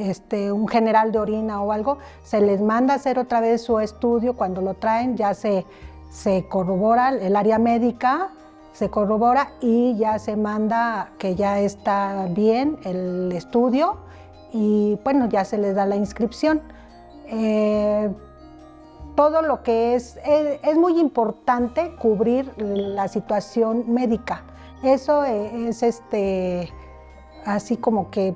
este, 0.00 0.50
un 0.50 0.66
general 0.66 1.12
de 1.12 1.20
orina 1.20 1.62
o 1.62 1.70
algo, 1.70 1.98
se 2.24 2.40
les 2.40 2.60
manda 2.60 2.94
a 2.94 2.96
hacer 2.96 3.20
otra 3.20 3.38
vez 3.38 3.62
su 3.62 3.78
estudio, 3.78 4.34
cuando 4.34 4.60
lo 4.60 4.74
traen 4.74 5.16
ya 5.16 5.34
se, 5.34 5.64
se 6.10 6.48
corrobora 6.48 7.10
el 7.10 7.36
área 7.36 7.60
médica, 7.60 8.30
se 8.72 8.90
corrobora 8.90 9.52
y 9.60 9.96
ya 9.96 10.18
se 10.18 10.34
manda 10.34 11.12
que 11.20 11.36
ya 11.36 11.60
está 11.60 12.26
bien 12.30 12.76
el 12.82 13.30
estudio 13.30 13.98
y 14.52 14.98
bueno, 15.04 15.28
ya 15.28 15.44
se 15.44 15.58
les 15.58 15.76
da 15.76 15.86
la 15.86 15.94
inscripción. 15.94 16.60
Eh, 17.26 18.10
todo 19.14 19.42
lo 19.42 19.62
que 19.62 19.94
es, 19.94 20.18
es, 20.24 20.76
muy 20.76 20.98
importante 20.98 21.94
cubrir 21.96 22.52
la 22.58 23.08
situación 23.08 23.92
médica. 23.92 24.42
Eso 24.82 25.24
es 25.24 25.82
este, 25.82 26.70
así 27.44 27.76
como 27.76 28.10
que 28.10 28.34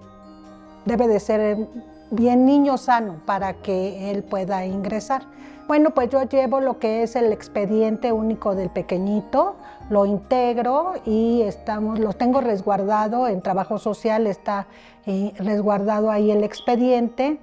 debe 0.85 1.09
de 1.09 1.21
ser 1.21 1.69
bien 2.11 2.47
niño 2.47 2.79
sano 2.79 3.21
para 3.27 3.55
que 3.55 4.11
él 4.11 4.23
pueda 4.23 4.65
ingresar. 4.65 5.23
Bueno, 5.67 5.91
pues 5.91 6.09
yo 6.09 6.23
llevo 6.23 6.61
lo 6.61 6.79
que 6.79 7.03
es 7.03 7.15
el 7.15 7.31
expediente 7.31 8.11
único 8.13 8.55
del 8.55 8.71
pequeñito, 8.71 9.57
lo 9.91 10.07
integro 10.07 10.95
y 11.05 11.43
estamos, 11.43 11.99
lo 11.99 12.15
tengo 12.15 12.41
resguardado 12.41 13.29
en 13.29 13.43
trabajo 13.43 13.79
social, 13.79 14.27
está 14.27 14.67
eh, 15.05 15.35
resguardado 15.37 16.11
ahí 16.11 16.31
el 16.31 16.43
expediente 16.43 17.39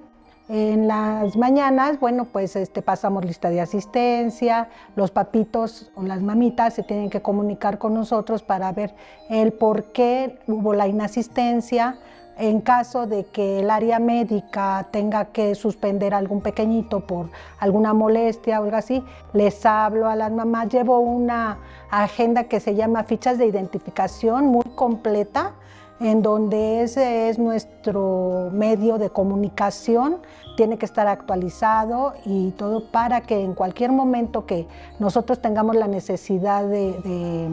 en 0.48 0.88
las 0.88 1.36
mañanas, 1.38 2.00
bueno, 2.00 2.25
pues 2.25 2.56
este, 2.56 2.84
pasamos 2.84 3.25
lista 3.25 3.50
de 3.50 3.62
asistencia, 3.62 4.70
los 4.96 5.10
papitos 5.10 5.92
o 5.96 6.04
las 6.04 6.22
mamitas 6.22 6.75
se 6.75 6.84
tienen 6.84 7.10
que 7.10 7.22
comunicar 7.22 7.80
con 7.80 7.96
nosotros 7.96 8.44
para 8.44 8.72
ver 8.72 8.94
el 9.30 9.54
por 9.54 9.86
qué 9.86 10.38
hubo 10.48 10.74
la 10.74 10.88
inasistencia. 10.88 11.98
En 12.38 12.60
caso 12.60 13.08
de 13.08 13.24
que 13.24 13.62
el 13.62 13.70
área 13.70 13.98
médica 13.98 14.90
tenga 14.92 15.25
que 15.32 15.56
suspender 15.56 16.14
a 16.14 16.18
algún 16.18 16.42
pequeñito 16.42 17.08
por 17.08 17.30
alguna 17.60 17.94
molestia 17.94 18.60
o 18.60 18.66
algo 18.66 18.75
así, 18.75 19.02
les 19.32 19.66
hablo 19.66 20.10
a 20.10 20.18
las 20.18 20.34
mamás. 20.34 20.68
Llevo 20.68 21.00
una 21.00 21.60
agenda 21.90 22.44
que 22.44 22.60
se 22.60 22.75
llama 22.75 23.06
fichas 23.06 23.38
de 23.38 23.46
identificación 23.46 24.48
muy 24.48 24.66
completa 24.75 25.54
en 26.00 26.22
donde 26.22 26.84
ese 26.84 27.30
es 27.30 27.40
nuestro 27.40 28.50
medio 28.52 28.98
de 28.98 29.10
comunicación, 29.10 30.18
tiene 30.58 30.78
que 30.78 30.86
estar 30.86 31.08
actualizado 31.08 32.14
y 32.25 32.52
todo 32.52 32.86
para 32.92 33.22
que 33.22 33.42
en 33.42 33.54
cualquier 33.54 33.92
momento 33.92 34.46
que 34.46 34.68
nosotros 35.00 35.42
tengamos 35.42 35.75
la 35.75 35.88
necesidad 35.88 36.66
de, 36.66 37.50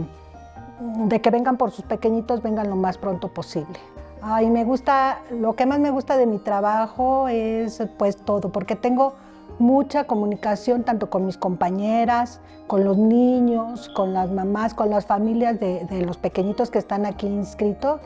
que 1.22 1.30
vengan 1.30 1.56
por 1.56 1.70
sus 1.70 1.84
pequeñitos, 1.84 2.42
vengan 2.42 2.68
lo 2.68 2.76
más 2.76 2.98
pronto 2.98 3.28
posible. 3.28 3.78
Ay, 4.20 4.50
me 4.50 4.64
gusta, 4.64 5.20
lo 5.30 5.54
que 5.54 5.66
más 5.66 5.80
me 5.80 5.90
gusta 5.90 6.16
de 6.16 6.26
mi 6.26 6.38
trabajo 6.38 7.28
es 7.28 7.82
pues 7.98 8.16
todo, 8.16 8.50
porque 8.50 8.76
tengo 8.76 9.14
mucha 9.58 10.04
comunicación 10.04 10.84
tanto 10.84 11.10
con 11.10 11.26
mis 11.26 11.36
compañeras, 11.36 12.40
con 12.68 12.84
los 12.84 12.96
niños, 12.96 13.88
con 13.90 14.14
las 14.14 14.30
mamás, 14.30 14.74
con 14.74 14.90
las 14.90 15.06
familias 15.06 15.58
de 15.60 16.02
los 16.06 16.16
pequeñitos 16.18 16.70
que 16.70 16.78
están 16.78 17.04
aquí 17.04 17.26
inscritos 17.26 18.00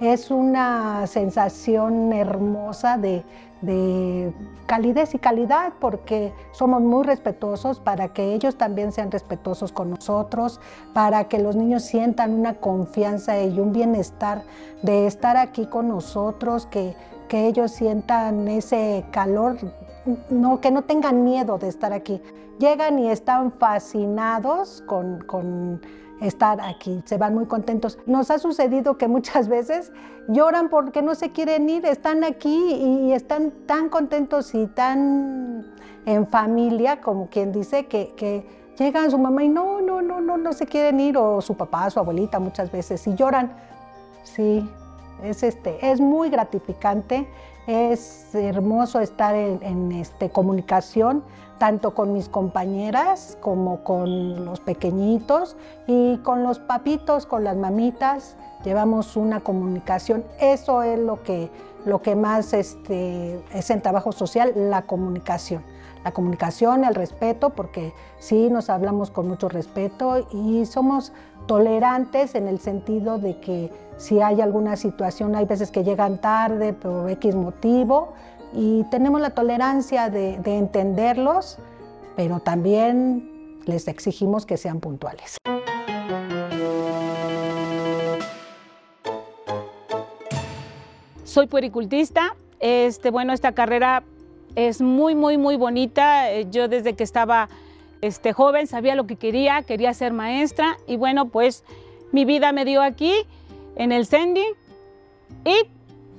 es 0.00 0.30
una 0.30 1.06
sensación 1.06 2.12
hermosa 2.12 2.98
de, 2.98 3.24
calidez 4.66 5.14
y 5.14 5.18
calidad 5.18 5.72
porque 5.80 6.32
somos 6.52 6.82
muy 6.82 7.04
respetuosos 7.04 7.80
para 7.80 8.08
que 8.08 8.34
ellos 8.34 8.56
también 8.56 8.92
sean 8.92 9.10
respetuosos 9.10 9.72
con 9.72 9.90
nosotros, 9.90 10.60
para 10.92 11.24
que 11.24 11.38
los 11.38 11.56
niños 11.56 11.82
sientan 11.82 12.32
una 12.32 12.54
confianza 12.54 13.42
y 13.42 13.58
un 13.58 13.72
bienestar 13.72 14.42
de 14.82 15.06
estar 15.06 15.36
aquí 15.36 15.66
con 15.66 15.88
nosotros, 15.88 16.66
que, 16.66 16.94
ellos 17.28 17.72
sientan 17.72 18.46
ese 18.46 19.04
calor, 19.10 19.56
no, 20.30 20.60
que 20.60 20.70
no 20.70 20.82
tengan 20.82 21.24
miedo 21.24 21.58
de 21.58 21.68
estar 21.68 21.92
aquí. 21.92 22.22
Llegan 22.60 23.00
y 23.00 23.10
están 23.10 23.52
fascinados 23.52 24.82
con 24.86 25.80
estar 26.20 26.60
aquí, 26.60 27.02
se 27.04 27.18
van 27.18 27.34
muy 27.34 27.46
contentos. 27.46 27.98
Nos 28.06 28.30
ha 28.30 28.38
sucedido 28.38 28.96
que 28.96 29.08
muchas 29.08 29.48
veces 29.48 29.92
lloran 30.28 30.68
porque 30.68 31.02
no 31.02 31.14
se 31.14 31.30
quieren 31.30 31.68
ir, 31.68 31.84
están 31.86 32.24
aquí 32.24 32.74
y 32.74 33.12
están 33.12 33.52
tan 33.66 33.88
contentos 33.88 34.54
y 34.54 34.66
tan 34.66 35.66
en 36.06 36.26
familia, 36.28 37.00
como 37.00 37.28
quien 37.28 37.52
dice, 37.52 37.86
que, 37.86 38.14
que 38.16 38.46
llegan 38.78 39.10
su 39.10 39.18
mamá 39.18 39.44
y 39.44 39.48
no, 39.48 39.80
no, 39.80 40.02
no, 40.02 40.20
no, 40.20 40.36
no 40.36 40.52
se 40.52 40.66
quieren 40.66 41.00
ir, 41.00 41.18
o 41.18 41.40
su 41.40 41.56
papá, 41.56 41.90
su 41.90 41.98
abuelita 41.98 42.38
muchas 42.38 42.70
veces, 42.70 43.06
y 43.06 43.14
lloran. 43.14 43.52
Sí, 44.22 44.68
es, 45.22 45.42
este, 45.42 45.90
es 45.90 46.00
muy 46.00 46.30
gratificante, 46.30 47.28
es 47.66 48.34
hermoso 48.34 49.00
estar 49.00 49.34
en, 49.34 49.62
en 49.62 49.92
este, 49.92 50.30
comunicación 50.30 51.24
tanto 51.58 51.94
con 51.94 52.12
mis 52.12 52.28
compañeras 52.28 53.36
como 53.40 53.82
con 53.82 54.44
los 54.44 54.60
pequeñitos 54.60 55.56
y 55.86 56.18
con 56.18 56.42
los 56.42 56.58
papitos, 56.58 57.26
con 57.26 57.44
las 57.44 57.56
mamitas, 57.56 58.36
llevamos 58.64 59.16
una 59.16 59.40
comunicación. 59.40 60.24
Eso 60.40 60.82
es 60.82 60.98
lo 60.98 61.22
que, 61.22 61.50
lo 61.84 62.02
que 62.02 62.16
más 62.16 62.52
este, 62.52 63.42
es 63.52 63.70
en 63.70 63.80
trabajo 63.80 64.12
social, 64.12 64.52
la 64.54 64.82
comunicación. 64.82 65.62
La 66.04 66.12
comunicación, 66.12 66.84
el 66.84 66.94
respeto, 66.94 67.50
porque 67.50 67.92
sí 68.18 68.48
nos 68.48 68.70
hablamos 68.70 69.10
con 69.10 69.26
mucho 69.26 69.48
respeto 69.48 70.28
y 70.30 70.64
somos 70.66 71.12
tolerantes 71.46 72.34
en 72.34 72.46
el 72.46 72.60
sentido 72.60 73.18
de 73.18 73.40
que 73.40 73.72
si 73.96 74.20
hay 74.20 74.40
alguna 74.40 74.76
situación, 74.76 75.34
hay 75.34 75.46
veces 75.46 75.70
que 75.70 75.82
llegan 75.82 76.18
tarde 76.18 76.74
por 76.74 77.10
X 77.10 77.34
motivo, 77.34 78.12
y 78.56 78.84
tenemos 78.90 79.20
la 79.20 79.30
tolerancia 79.30 80.08
de, 80.08 80.38
de 80.38 80.56
entenderlos, 80.56 81.58
pero 82.16 82.40
también 82.40 83.60
les 83.66 83.86
exigimos 83.86 84.46
que 84.46 84.56
sean 84.56 84.80
puntuales. 84.80 85.36
Soy 91.24 91.46
puericultista. 91.48 92.34
Este, 92.60 93.10
bueno, 93.10 93.34
esta 93.34 93.52
carrera 93.52 94.02
es 94.54 94.80
muy, 94.80 95.14
muy, 95.14 95.36
muy 95.36 95.56
bonita. 95.56 96.32
Eh, 96.32 96.46
yo 96.50 96.68
desde 96.68 96.94
que 96.94 97.04
estaba 97.04 97.50
este, 98.00 98.32
joven 98.32 98.66
sabía 98.66 98.94
lo 98.94 99.06
que 99.06 99.16
quería, 99.16 99.62
quería 99.62 99.92
ser 99.92 100.14
maestra 100.14 100.78
y 100.86 100.96
bueno, 100.96 101.28
pues 101.28 101.62
mi 102.12 102.24
vida 102.24 102.52
me 102.52 102.64
dio 102.64 102.82
aquí 102.82 103.12
en 103.76 103.92
el 103.92 104.06
CENDI 104.06 104.44
y 105.44 105.68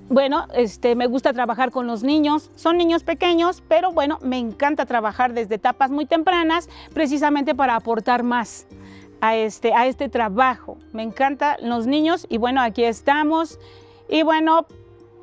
bueno, 0.09 0.47
este, 0.53 0.95
me 0.95 1.07
gusta 1.07 1.33
trabajar 1.33 1.71
con 1.71 1.85
los 1.85 2.03
niños. 2.03 2.49
Son 2.55 2.77
niños 2.77 3.03
pequeños, 3.03 3.61
pero 3.67 3.91
bueno, 3.91 4.19
me 4.21 4.37
encanta 4.37 4.85
trabajar 4.85 5.33
desde 5.33 5.55
etapas 5.55 5.91
muy 5.91 6.05
tempranas 6.05 6.69
precisamente 6.93 7.53
para 7.53 7.75
aportar 7.75 8.23
más 8.23 8.67
a 9.19 9.35
este, 9.35 9.73
a 9.73 9.85
este 9.87 10.07
trabajo. 10.07 10.77
Me 10.93 11.03
encantan 11.03 11.57
los 11.61 11.87
niños 11.87 12.25
y 12.29 12.37
bueno, 12.37 12.61
aquí 12.61 12.83
estamos. 12.83 13.59
Y 14.07 14.23
bueno, 14.23 14.65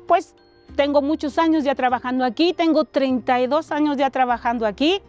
pues 0.07 0.35
tengo 0.75 1.01
muchos 1.01 1.39
años 1.39 1.63
ya 1.63 1.73
trabajando 1.73 2.23
aquí, 2.23 2.53
tengo 2.53 2.85
32 2.85 3.71
años 3.71 3.97
ya 3.97 4.11
trabajando 4.11 4.67
aquí. 4.67 5.01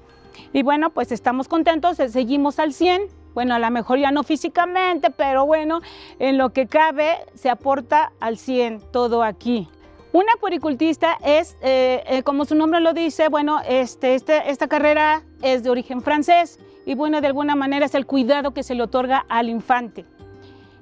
Y 0.52 0.62
bueno, 0.62 0.90
pues 0.90 1.12
estamos 1.12 1.48
contentos, 1.48 1.96
seguimos 1.96 2.58
al 2.58 2.72
100. 2.72 3.25
Bueno, 3.36 3.54
a 3.54 3.58
lo 3.58 3.70
mejor 3.70 3.98
ya 3.98 4.10
no 4.12 4.22
físicamente, 4.22 5.10
pero 5.10 5.44
bueno, 5.44 5.82
en 6.18 6.38
lo 6.38 6.54
que 6.54 6.66
cabe 6.66 7.18
se 7.34 7.50
aporta 7.50 8.10
al 8.18 8.38
100 8.38 8.80
todo 8.92 9.22
aquí. 9.22 9.68
Una 10.14 10.32
puericultista 10.40 11.18
es, 11.22 11.58
eh, 11.60 12.02
eh, 12.06 12.22
como 12.22 12.46
su 12.46 12.54
nombre 12.54 12.80
lo 12.80 12.94
dice, 12.94 13.28
bueno, 13.28 13.60
este, 13.68 14.14
este, 14.14 14.50
esta 14.50 14.68
carrera 14.68 15.22
es 15.42 15.62
de 15.62 15.68
origen 15.68 16.00
francés 16.00 16.58
y 16.86 16.94
bueno, 16.94 17.20
de 17.20 17.26
alguna 17.26 17.56
manera 17.56 17.84
es 17.84 17.94
el 17.94 18.06
cuidado 18.06 18.54
que 18.54 18.62
se 18.62 18.74
le 18.74 18.84
otorga 18.84 19.26
al 19.28 19.50
infante. 19.50 20.06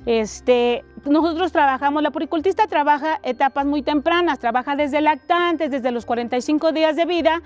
Este, 0.06 0.84
nosotros 1.04 1.50
trabajamos, 1.50 2.04
la 2.04 2.12
puricultista 2.12 2.68
trabaja 2.68 3.18
etapas 3.25 3.66
muy 3.66 3.82
tempranas, 3.82 4.38
trabaja 4.38 4.76
desde 4.76 5.00
lactantes, 5.00 5.73
desde 5.73 5.90
los 5.90 6.06
45 6.06 6.70
días 6.70 6.94
de 6.94 7.04
vida 7.04 7.42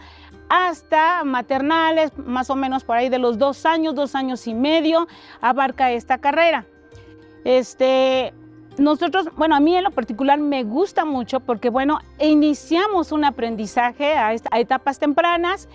hasta 0.48 1.24
maternales, 1.24 2.16
más 2.16 2.50
o 2.50 2.56
menos 2.56 2.84
por 2.84 2.96
ahí 2.96 3.08
de 3.08 3.18
los 3.18 3.38
dos 3.38 3.66
años, 3.66 3.94
dos 3.94 4.14
años 4.14 4.46
y 4.46 4.54
medio, 4.54 5.06
abarca 5.40 5.90
esta 5.92 6.18
carrera. 6.18 6.66
Este, 7.44 8.32
nosotros, 8.78 9.28
bueno, 9.36 9.56
a 9.56 9.60
mí 9.60 9.74
en 9.74 9.84
lo 9.84 9.90
particular 9.90 10.38
me 10.38 10.64
gusta 10.64 11.04
mucho 11.04 11.40
porque, 11.40 11.70
bueno, 11.70 11.98
iniciamos 12.20 13.12
un 13.12 13.24
aprendizaje 13.24 14.14
a, 14.14 14.28
a 14.50 14.60
etapas 14.60 14.98
tempranas 14.98 15.68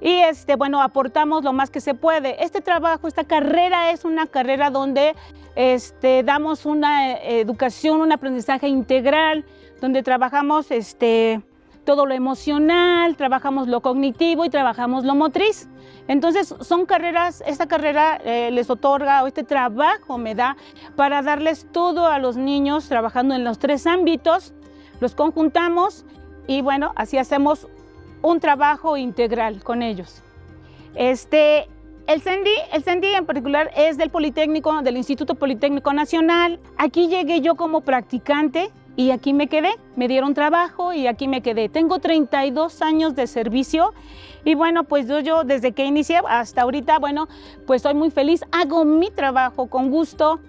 y 0.00 0.18
este, 0.20 0.56
bueno, 0.56 0.80
aportamos 0.82 1.44
lo 1.44 1.52
más 1.52 1.70
que 1.70 1.80
se 1.80 1.94
puede. 1.94 2.42
Este 2.42 2.60
trabajo, 2.60 3.06
esta 3.06 3.24
carrera 3.24 3.90
es 3.90 4.04
una 4.04 4.26
carrera 4.26 4.70
donde 4.70 5.14
este, 5.56 6.22
damos 6.22 6.64
una 6.64 7.12
eh, 7.12 7.40
educación, 7.40 8.00
un 8.00 8.12
aprendizaje 8.12 8.68
integral, 8.68 9.44
donde 9.80 10.02
trabajamos 10.02 10.70
este, 10.70 11.42
todo 11.90 12.06
lo 12.06 12.14
emocional, 12.14 13.16
trabajamos 13.16 13.66
lo 13.66 13.80
cognitivo 13.80 14.44
y 14.44 14.48
trabajamos 14.48 15.04
lo 15.04 15.16
motriz. 15.16 15.68
Entonces 16.06 16.54
son 16.60 16.86
carreras, 16.86 17.42
esta 17.48 17.66
carrera 17.66 18.14
eh, 18.24 18.52
les 18.52 18.70
otorga 18.70 19.24
o 19.24 19.26
este 19.26 19.42
trabajo 19.42 20.16
me 20.16 20.36
da 20.36 20.56
para 20.94 21.20
darles 21.20 21.66
todo 21.72 22.06
a 22.06 22.20
los 22.20 22.36
niños 22.36 22.88
trabajando 22.88 23.34
en 23.34 23.42
los 23.42 23.58
tres 23.58 23.88
ámbitos, 23.88 24.54
los 25.00 25.16
conjuntamos 25.16 26.04
y 26.46 26.62
bueno, 26.62 26.92
así 26.94 27.18
hacemos 27.18 27.66
un 28.22 28.38
trabajo 28.38 28.96
integral 28.96 29.64
con 29.64 29.82
ellos. 29.82 30.22
Este, 30.94 31.66
el 32.06 32.22
CENDI, 32.22 32.52
el 32.72 32.84
CENDI 32.84 33.14
en 33.14 33.26
particular 33.26 33.72
es 33.76 33.98
del 33.98 34.10
Politécnico, 34.10 34.80
del 34.82 34.96
Instituto 34.96 35.34
Politécnico 35.34 35.92
Nacional. 35.92 36.60
Aquí 36.78 37.08
llegué 37.08 37.40
yo 37.40 37.56
como 37.56 37.80
practicante 37.80 38.70
y 39.00 39.12
aquí 39.12 39.32
me 39.32 39.46
quedé. 39.46 39.70
Me 39.96 40.08
dieron 40.08 40.34
trabajo 40.34 40.92
y 40.92 41.06
aquí 41.06 41.26
me 41.26 41.40
quedé. 41.40 41.70
Tengo 41.70 42.00
32 42.00 42.82
años 42.82 43.14
de 43.14 43.26
servicio 43.26 43.94
y 44.44 44.54
bueno, 44.54 44.84
pues 44.84 45.08
yo, 45.08 45.20
yo 45.20 45.42
desde 45.42 45.72
que 45.72 45.86
inicié 45.86 46.20
hasta 46.28 46.62
ahorita, 46.62 46.98
bueno, 46.98 47.26
pues 47.66 47.78
estoy 47.78 47.94
muy 47.94 48.10
feliz. 48.10 48.44
Hago 48.52 48.84
mi 48.84 49.10
trabajo 49.10 49.68
con 49.68 49.90
gusto 49.90 50.40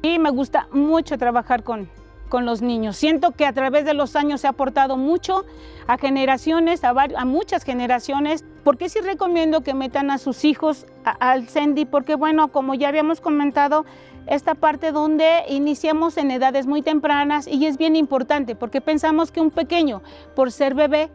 y 0.00 0.20
me 0.20 0.30
gusta 0.30 0.68
mucho 0.70 1.18
trabajar 1.18 1.64
con, 1.64 1.88
con 2.28 2.46
los 2.46 2.62
niños. 2.62 2.96
Siento 2.96 3.32
que 3.32 3.46
a 3.46 3.52
través 3.52 3.84
de 3.84 3.94
los 3.94 4.14
años 4.14 4.42
se 4.42 4.46
ha 4.46 4.50
aportado 4.50 4.96
mucho 4.96 5.44
a 5.88 5.98
generaciones, 5.98 6.84
a, 6.84 6.90
a 6.90 7.24
muchas 7.24 7.64
generaciones. 7.64 8.44
porque 8.62 8.88
sí 8.88 9.00
recomiendo 9.00 9.62
que 9.62 9.74
metan 9.74 10.12
a 10.12 10.18
sus 10.18 10.44
hijos 10.44 10.86
al 11.02 11.48
CENDI? 11.48 11.86
Porque 11.86 12.14
bueno, 12.14 12.52
como 12.52 12.74
ya 12.74 12.88
habíamos 12.88 13.20
comentado, 13.20 13.86
esta 14.28 14.54
parte 14.54 14.92
donde 14.92 15.44
iniciamos 15.48 16.16
en 16.18 16.30
edades 16.30 16.66
muy 16.66 16.82
tempranas 16.82 17.46
y 17.48 17.66
es 17.66 17.78
bien 17.78 17.96
importante 17.96 18.54
porque 18.54 18.80
pensamos 18.80 19.32
que 19.32 19.40
un 19.40 19.50
pequeño, 19.50 20.02
por 20.36 20.52
ser 20.52 20.74
bebé, 20.74 21.10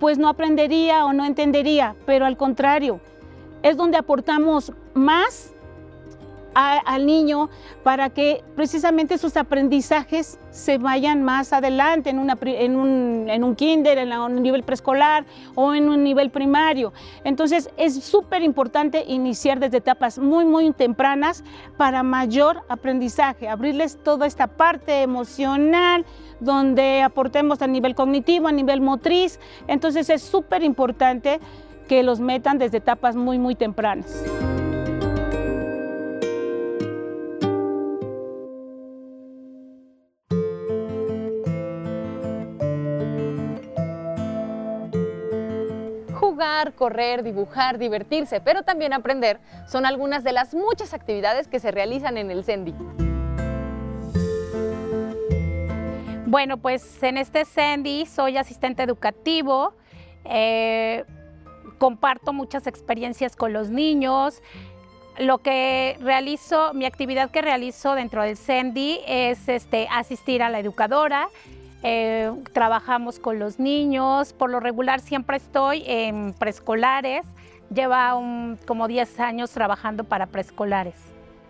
pues 0.00 0.18
no 0.18 0.28
aprendería 0.28 1.04
o 1.04 1.12
no 1.12 1.24
entendería, 1.24 1.94
pero 2.04 2.26
al 2.26 2.36
contrario, 2.36 3.00
es 3.62 3.76
donde 3.76 3.96
aportamos 3.96 4.72
más 4.94 5.54
al 6.54 7.06
niño 7.06 7.50
para 7.82 8.10
que 8.10 8.42
precisamente 8.56 9.18
sus 9.18 9.36
aprendizajes 9.36 10.40
se 10.50 10.78
vayan 10.78 11.22
más 11.22 11.52
adelante 11.52 12.10
en, 12.10 12.28
en, 12.28 12.76
un, 12.76 13.26
en 13.28 13.44
un 13.44 13.54
kinder, 13.54 13.98
en 13.98 14.12
un 14.12 14.42
nivel 14.42 14.62
preescolar 14.64 15.24
o 15.54 15.74
en 15.74 15.88
un 15.88 16.02
nivel 16.02 16.30
primario. 16.30 16.92
Entonces 17.24 17.70
es 17.76 18.02
súper 18.02 18.42
importante 18.42 19.04
iniciar 19.06 19.60
desde 19.60 19.78
etapas 19.78 20.18
muy, 20.18 20.44
muy 20.44 20.72
tempranas 20.72 21.44
para 21.76 22.02
mayor 22.02 22.62
aprendizaje, 22.68 23.48
abrirles 23.48 24.02
toda 24.02 24.26
esta 24.26 24.46
parte 24.46 25.02
emocional, 25.02 26.04
donde 26.40 27.02
aportemos 27.02 27.62
a 27.62 27.66
nivel 27.66 27.94
cognitivo, 27.94 28.48
a 28.48 28.52
nivel 28.52 28.80
motriz. 28.80 29.38
Entonces 29.66 30.10
es 30.10 30.22
súper 30.22 30.62
importante 30.62 31.40
que 31.88 32.02
los 32.02 32.20
metan 32.20 32.58
desde 32.58 32.78
etapas 32.78 33.16
muy, 33.16 33.38
muy 33.38 33.54
tempranas. 33.54 34.24
Correr, 46.78 47.24
dibujar, 47.24 47.76
divertirse, 47.76 48.40
pero 48.40 48.62
también 48.62 48.92
aprender 48.92 49.40
son 49.66 49.84
algunas 49.84 50.22
de 50.22 50.32
las 50.32 50.54
muchas 50.54 50.94
actividades 50.94 51.48
que 51.48 51.58
se 51.58 51.72
realizan 51.72 52.16
en 52.16 52.30
el 52.30 52.44
CENDI. 52.44 52.72
Bueno, 56.26 56.58
pues 56.58 57.02
en 57.02 57.16
este 57.16 57.44
CENDI 57.44 58.06
soy 58.06 58.36
asistente 58.36 58.82
educativo, 58.82 59.72
eh, 60.24 61.04
comparto 61.78 62.32
muchas 62.32 62.66
experiencias 62.66 63.34
con 63.34 63.52
los 63.52 63.70
niños. 63.70 64.40
Lo 65.18 65.38
que 65.38 65.96
realizo, 66.00 66.74
mi 66.74 66.84
actividad 66.84 67.30
que 67.30 67.42
realizo 67.42 67.94
dentro 67.94 68.22
del 68.22 68.36
CENDI 68.36 69.00
es 69.06 69.48
este, 69.48 69.88
asistir 69.90 70.42
a 70.42 70.48
la 70.48 70.60
educadora, 70.60 71.28
eh, 71.82 72.32
trabajamos 72.52 73.18
con 73.18 73.38
los 73.38 73.58
niños, 73.58 74.32
por 74.32 74.50
lo 74.50 74.60
regular 74.60 75.00
siempre 75.00 75.36
estoy 75.36 75.84
en 75.86 76.34
preescolares, 76.34 77.26
lleva 77.72 78.18
como 78.66 78.88
10 78.88 79.20
años 79.20 79.50
trabajando 79.50 80.04
para 80.04 80.26
preescolares. 80.26 80.96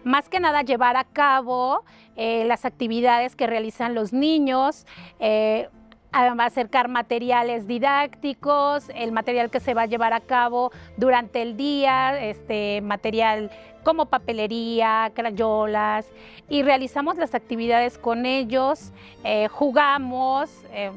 Más 0.05 0.29
que 0.29 0.41
nada 0.41 0.63
llevar 0.63 0.97
a 0.97 1.05
cabo 1.05 1.85
eh, 2.17 2.45
las 2.45 2.65
actividades 2.65 3.37
que 3.37 3.47
realizan 3.47 3.95
los 3.95 4.13
niños, 4.13 4.87
eh, 5.19 5.69
acercar 6.13 6.89
materiales 6.89 7.67
didácticos, 7.67 8.89
el 8.95 9.13
material 9.13 9.51
que 9.51 9.61
se 9.61 9.75
va 9.75 9.83
a 9.83 9.87
llevar 9.87 10.13
a 10.13 10.21
cabo 10.21 10.73
durante 10.97 11.43
el 11.43 11.57
día, 11.57 12.19
este 12.21 12.81
material 12.81 13.51
como 13.85 14.07
papelería, 14.07 15.13
crayolas, 15.15 16.07
y 16.49 16.63
realizamos 16.63 17.17
las 17.17 17.35
actividades 17.35 17.99
con 17.99 18.27
ellos, 18.27 18.93
eh, 19.25 19.49
jugamos, 19.49 20.51
eh, 20.73 20.91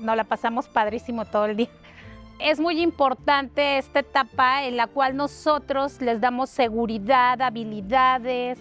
nos 0.00 0.16
la 0.16 0.24
pasamos 0.24 0.68
padrísimo 0.68 1.24
todo 1.24 1.46
el 1.46 1.56
día. 1.56 1.68
Es 2.38 2.60
muy 2.60 2.80
importante 2.80 3.78
esta 3.78 3.98
etapa 3.98 4.64
en 4.64 4.76
la 4.76 4.86
cual 4.86 5.16
nosotros 5.16 6.00
les 6.00 6.20
damos 6.20 6.50
seguridad, 6.50 7.42
habilidades, 7.42 8.60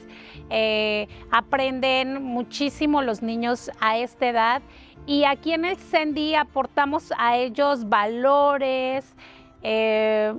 eh, 0.49 1.07
aprenden 1.29 2.23
muchísimo 2.23 3.03
los 3.03 3.21
niños 3.21 3.69
a 3.79 3.97
esta 3.99 4.27
edad 4.27 4.61
y 5.07 5.23
aquí 5.23 5.53
en 5.53 5.63
el 5.63 5.77
CENDI 5.77 6.35
aportamos 6.35 7.13
a 7.17 7.37
ellos 7.37 7.87
valores, 7.87 9.05
eh, 9.63 10.35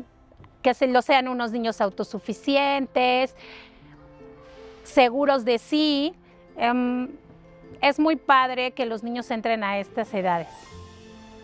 que 0.62 0.74
se 0.74 0.86
lo 0.86 1.00
sean 1.00 1.26
unos 1.26 1.52
niños 1.52 1.80
autosuficientes, 1.80 3.34
seguros 4.84 5.44
de 5.46 5.58
sí. 5.58 6.14
Em, 6.56 7.08
es 7.80 7.98
muy 7.98 8.16
padre 8.16 8.72
que 8.72 8.84
los 8.84 9.02
niños 9.02 9.30
entren 9.30 9.64
a 9.64 9.78
estas 9.78 10.12
edades. 10.12 10.48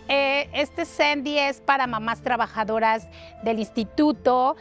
eh, 0.06 0.50
este 0.52 0.84
Sandy 0.84 1.38
es 1.38 1.62
para 1.62 1.86
mamás 1.86 2.20
trabajadoras 2.20 3.08
del 3.42 3.58
instituto. 3.58 4.54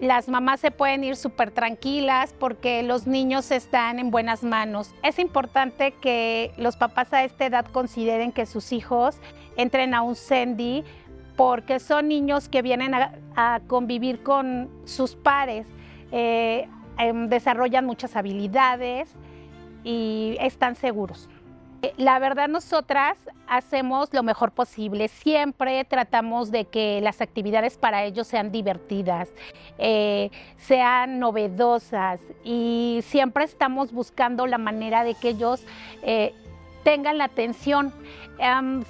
Las 0.00 0.28
mamás 0.28 0.60
se 0.60 0.70
pueden 0.70 1.04
ir 1.04 1.16
súper 1.16 1.50
tranquilas 1.50 2.34
porque 2.38 2.82
los 2.82 3.06
niños 3.06 3.50
están 3.50 3.98
en 3.98 4.10
buenas 4.10 4.42
manos. 4.42 4.94
Es 5.02 5.18
importante 5.18 5.92
que 5.92 6.52
los 6.58 6.76
papás 6.76 7.12
a 7.14 7.24
esta 7.24 7.46
edad 7.46 7.64
consideren 7.66 8.30
que 8.30 8.44
sus 8.44 8.72
hijos 8.72 9.16
entren 9.56 9.94
a 9.94 10.02
un 10.02 10.14
Sandy 10.14 10.84
porque 11.34 11.80
son 11.80 12.08
niños 12.08 12.48
que 12.48 12.60
vienen 12.62 12.94
a, 12.94 13.60
convivir 13.66 14.22
con 14.22 14.70
sus 14.84 15.14
pares, 15.14 15.66
eh, 16.12 16.68
em, 16.98 17.28
desarrollan 17.28 17.84
muchas 17.84 18.16
habilidades 18.16 19.08
y 19.84 20.36
están 20.40 20.76
seguros. 20.76 21.28
La 21.96 22.18
verdad, 22.18 22.48
nosotras 22.48 23.18
hacemos 23.46 24.12
lo 24.12 24.22
mejor 24.22 24.52
posible. 24.52 25.08
Siempre 25.08 25.84
tratamos 25.84 26.50
de 26.50 26.64
que 26.64 27.00
las 27.00 27.20
actividades 27.20 27.76
para 27.76 28.04
ellos 28.04 28.26
sean 28.26 28.50
divertidas, 28.50 29.28
eh, 29.78 30.30
sean 30.56 31.18
novedosas 31.18 32.20
y 32.44 33.00
siempre 33.04 33.44
estamos 33.44 33.92
buscando 33.92 34.46
la 34.46 34.58
manera 34.58 35.04
de 35.04 35.14
que 35.14 35.30
ellos 35.30 35.64
eh, 36.02 36.34
tengan 36.84 37.18
la 37.18 37.24
atención. 37.24 37.92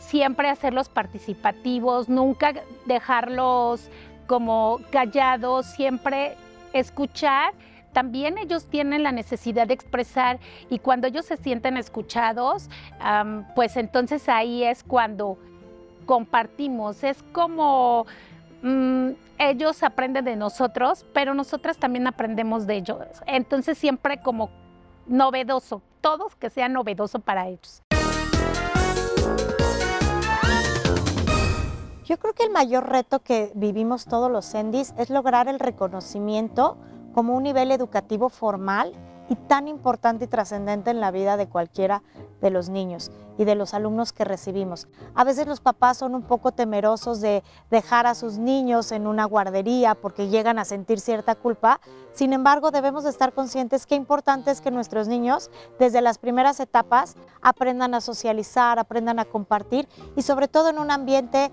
siempre 0.01 0.49
hacerlos 0.49 0.89
participativos, 0.89 2.09
nunca 2.09 2.53
dejarlos 2.85 3.89
como 4.27 4.81
callados, 4.91 5.67
siempre 5.67 6.35
escuchar 6.73 7.53
también 7.97 8.37
ellos 8.37 8.67
tienen 8.67 9.03
la 9.03 9.11
necesidad 9.11 9.67
de 9.67 9.73
expresar 9.73 10.39
y 10.69 10.81
cuando 10.81 11.07
ellos 11.07 11.25
se 11.25 11.39
sienten 11.39 11.79
escuchados, 11.79 12.69
pues 13.55 13.79
entonces 13.79 14.29
ahí 14.29 14.65
es 14.65 14.85
cuando 14.85 15.39
compartimos. 16.05 17.03
Es 17.03 17.23
como 17.33 18.05
mm, 18.61 19.13
ellos 19.39 19.83
aprenden 19.83 20.27
de 20.27 20.37
nosotros, 20.37 21.07
pero 21.15 21.33
nosotras 21.33 21.79
también 21.79 22.07
aprendemos 22.07 22.67
de 22.67 22.77
ellos. 22.77 22.99
Entonces 23.27 23.79
siempre 23.79 24.21
como 24.21 24.51
novedoso, 25.07 25.81
todos 26.03 26.37
que 26.37 26.51
sea 26.51 26.69
novedoso 26.69 27.21
para 27.21 27.49
ellos. 27.49 27.81
Yo 32.05 32.19
creo 32.19 32.35
que 32.35 32.45
el 32.45 32.51
mayor 32.51 32.91
reto 32.91 33.21
que 33.21 33.53
vivimos 33.55 34.05
todos 34.05 34.31
los 34.31 34.45
Sendis 34.45 34.93
es 34.99 35.09
lograr 35.09 35.49
el 35.49 35.59
reconocimiento 35.59 36.77
como 37.17 37.35
un 37.35 37.45
nivel 37.45 37.73
educativo 37.73 38.29
formal 38.29 38.93
y 39.31 39.37
tan 39.37 39.69
importante 39.69 40.27
y 40.27 40.29
trascendente 40.29 40.91
en 40.91 41.01
la 41.01 41.11
vida 41.11 41.39
de 41.39 41.49
cualquiera 41.49 42.03
de 42.43 42.51
los 42.51 42.69
niños 42.69 43.11
y 43.39 43.47
de 43.47 43.55
los 43.55 43.73
alumnos 43.73 44.13
que 44.13 44.27
recibimos. 44.27 44.87
A 45.15 45.25
veces 45.25 45.47
los 45.47 45.61
papás 45.61 45.97
son 45.97 46.15
un 46.15 46.21
poco 46.21 46.53
temerosos 46.53 47.23
de 47.23 47.43
dejar 47.71 48.07
a 48.07 48.15
sus 48.15 48.37
niños 48.37 48.93
en 48.93 49.07
una 49.07 49.25
guardería 49.25 49.95
porque 49.95 50.29
llegan 50.29 50.59
a 50.59 50.67
sentir 50.67 51.01
cierta 51.01 51.35
culpa. 51.35 51.81
Sin 52.13 52.35
embargo, 52.35 52.71
debemos 52.71 53.07
estar 53.07 53.33
conscientes 53.33 53.87
que 53.87 53.95
importante 53.95 54.51
es 54.51 54.61
que 54.61 54.71
nuestros 54.71 55.09
niños 55.09 55.51
desde 55.79 56.03
las 56.03 56.19
primeras 56.19 56.61
etapas 56.61 57.17
aprendan 57.41 57.95
a 57.95 58.03
socializar, 58.03 58.79
aprendan 58.79 59.21
a 59.21 59.25
compartir 59.25 59.89
y 60.17 60.21
sobre 60.21 60.49
todo 60.49 60.69
en 60.69 60.79
un 60.79 60.91
ambiente 60.91 61.51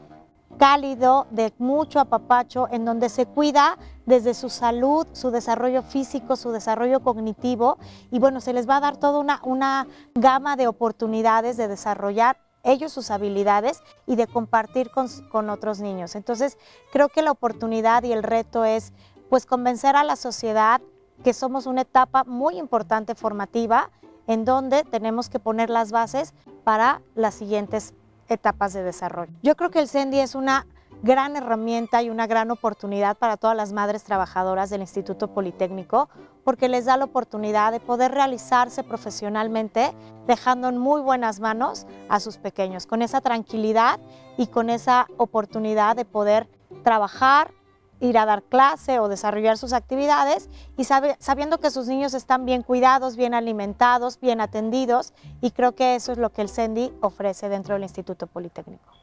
cálido, 0.57 1.27
de 1.31 1.53
mucho 1.57 1.99
apapacho, 1.99 2.67
en 2.71 2.85
donde 2.85 3.09
se 3.09 3.25
cuida 3.25 3.77
desde 4.05 4.33
su 4.33 4.49
salud, 4.49 5.07
su 5.13 5.31
desarrollo 5.31 5.81
físico, 5.81 6.35
su 6.35 6.51
desarrollo 6.51 7.01
cognitivo 7.01 7.77
y 8.11 8.19
bueno, 8.19 8.41
se 8.41 8.53
les 8.53 8.67
va 8.67 8.77
a 8.77 8.81
dar 8.81 8.97
toda 8.97 9.19
una, 9.19 9.39
una 9.43 9.87
gama 10.13 10.55
de 10.55 10.67
oportunidades 10.67 11.57
de 11.57 11.67
desarrollar 11.67 12.37
ellos 12.63 12.93
sus 12.93 13.11
habilidades 13.11 13.81
y 14.07 14.15
de 14.15 14.27
compartir 14.27 14.89
con, 14.89 15.07
con, 15.29 15.49
otros 15.49 15.81
niños. 15.81 16.15
Entonces, 16.15 16.57
creo 16.93 17.09
que 17.09 17.21
la 17.21 17.31
oportunidad 17.31 18.03
y 18.03 18.13
el 18.13 18.23
reto 18.23 18.63
es 18.63 18.93
pues 19.29 19.45
convencer 19.45 19.95
a 19.95 20.03
la 20.03 20.15
sociedad 20.15 20.81
que 21.23 21.33
somos 21.33 21.65
una 21.65 21.81
etapa 21.81 22.23
muy 22.23 22.57
importante 22.57 23.15
formativa 23.15 23.91
en 24.27 24.45
donde 24.45 24.83
tenemos 24.83 25.29
que 25.29 25.39
poner 25.39 25.69
las 25.69 25.91
bases 25.91 26.33
para 26.63 27.01
las 27.15 27.35
siguientes 27.35 27.93
etapas 28.29 28.73
de 28.73 28.83
desarrollo. 28.83 29.33
Yo 29.41 29.55
creo 29.55 29.69
que 29.69 29.79
el 29.79 29.89
CENDI 29.89 30.19
es 30.19 30.35
una 30.35 30.65
gran 31.03 31.35
herramienta 31.35 32.01
y 32.01 32.09
una 32.09 32.27
gran 32.27 32.49
oportunidad 32.49 33.17
para 33.17 33.35
todas 33.35 33.57
las 33.57 33.73
madres 33.73 34.05
trabajadoras 34.05 34.69
del 34.69 34.79
Instituto 34.79 35.27
Politécnico 35.27 36.07
porque 36.45 36.69
les 36.69 36.85
da 36.85 36.95
la 36.95 37.03
oportunidad 37.03 37.73
de 37.73 37.81
poder 37.81 38.11
realizarse 38.11 38.83
profesionalmente 38.83 39.93
dejando 40.27 40.69
en 40.69 40.77
muy 40.77 41.01
buenas 41.01 41.41
manos 41.41 41.85
a 42.07 42.21
sus 42.21 42.37
pequeños, 42.37 42.87
con 42.87 43.01
esa 43.01 43.19
tranquilidad 43.19 43.99
y 44.37 44.47
con 44.47 44.69
esa 44.69 45.07
oportunidad 45.17 45.97
de 45.97 46.05
poder 46.05 46.47
trabajar, 46.85 47.51
ir 47.99 48.17
a 48.17 48.25
dar 48.25 48.41
clase 48.43 48.99
o 48.99 49.09
desarrollar 49.09 49.57
sus 49.57 49.73
actividades 49.73 50.49
y 50.77 50.85
sabiendo 50.85 51.59
que 51.59 51.69
sus 51.69 51.87
niños 51.87 52.13
están 52.13 52.45
bien 52.45 52.63
cuidados, 52.63 53.17
bien 53.17 53.33
alimentados, 53.33 54.21
bien 54.21 54.39
atendidos 54.39 55.13
y 55.41 55.51
creo 55.51 55.75
que 55.75 55.95
eso 55.95 56.13
es 56.13 56.17
lo 56.17 56.31
que 56.31 56.43
el 56.43 56.49
CENDI 56.49 56.93
ofrece 57.01 57.49
dentro 57.49 57.73
del 57.73 57.83
Instituto 57.83 58.25
Politécnico. 58.27 59.02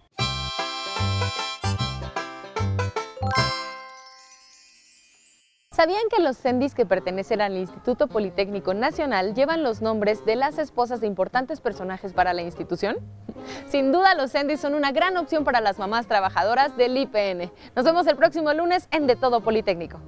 ¿Sabían 5.81 6.11
que 6.15 6.21
los 6.21 6.37
CENDIs 6.37 6.75
que 6.75 6.85
pertenecen 6.85 7.41
al 7.41 7.57
Instituto 7.57 8.07
Politécnico 8.07 8.75
Nacional 8.75 9.35
llevan 9.35 9.63
los 9.63 9.81
nombres 9.81 10.27
de 10.27 10.37
las 10.37 10.59
esposas 10.59 11.01
de 11.01 11.07
importantes 11.07 11.63
personajes 11.63 12.13
para 12.13 12.35
la 12.35 12.43
institución? 12.43 12.99
Sin 13.67 13.91
duda, 13.91 14.15
los 14.15 14.31
CENDIs 14.31 14.61
son 14.61 14.75
una 14.75 14.93
gran 14.93 15.17
opción 15.17 15.43
para 15.43 15.63
las 15.63 15.79
mamás 15.79 16.07
trabajadoras 16.07 16.77
del 16.77 16.99
IPN. 16.99 17.51
Nos 17.75 17.87
vemos 17.87 18.07
el 18.09 18.17
próximo 18.17 18.53
lunes 18.53 18.89
en 18.91 19.07
De 19.07 19.17
Todo 19.17 19.41
Politécnico. 19.41 20.03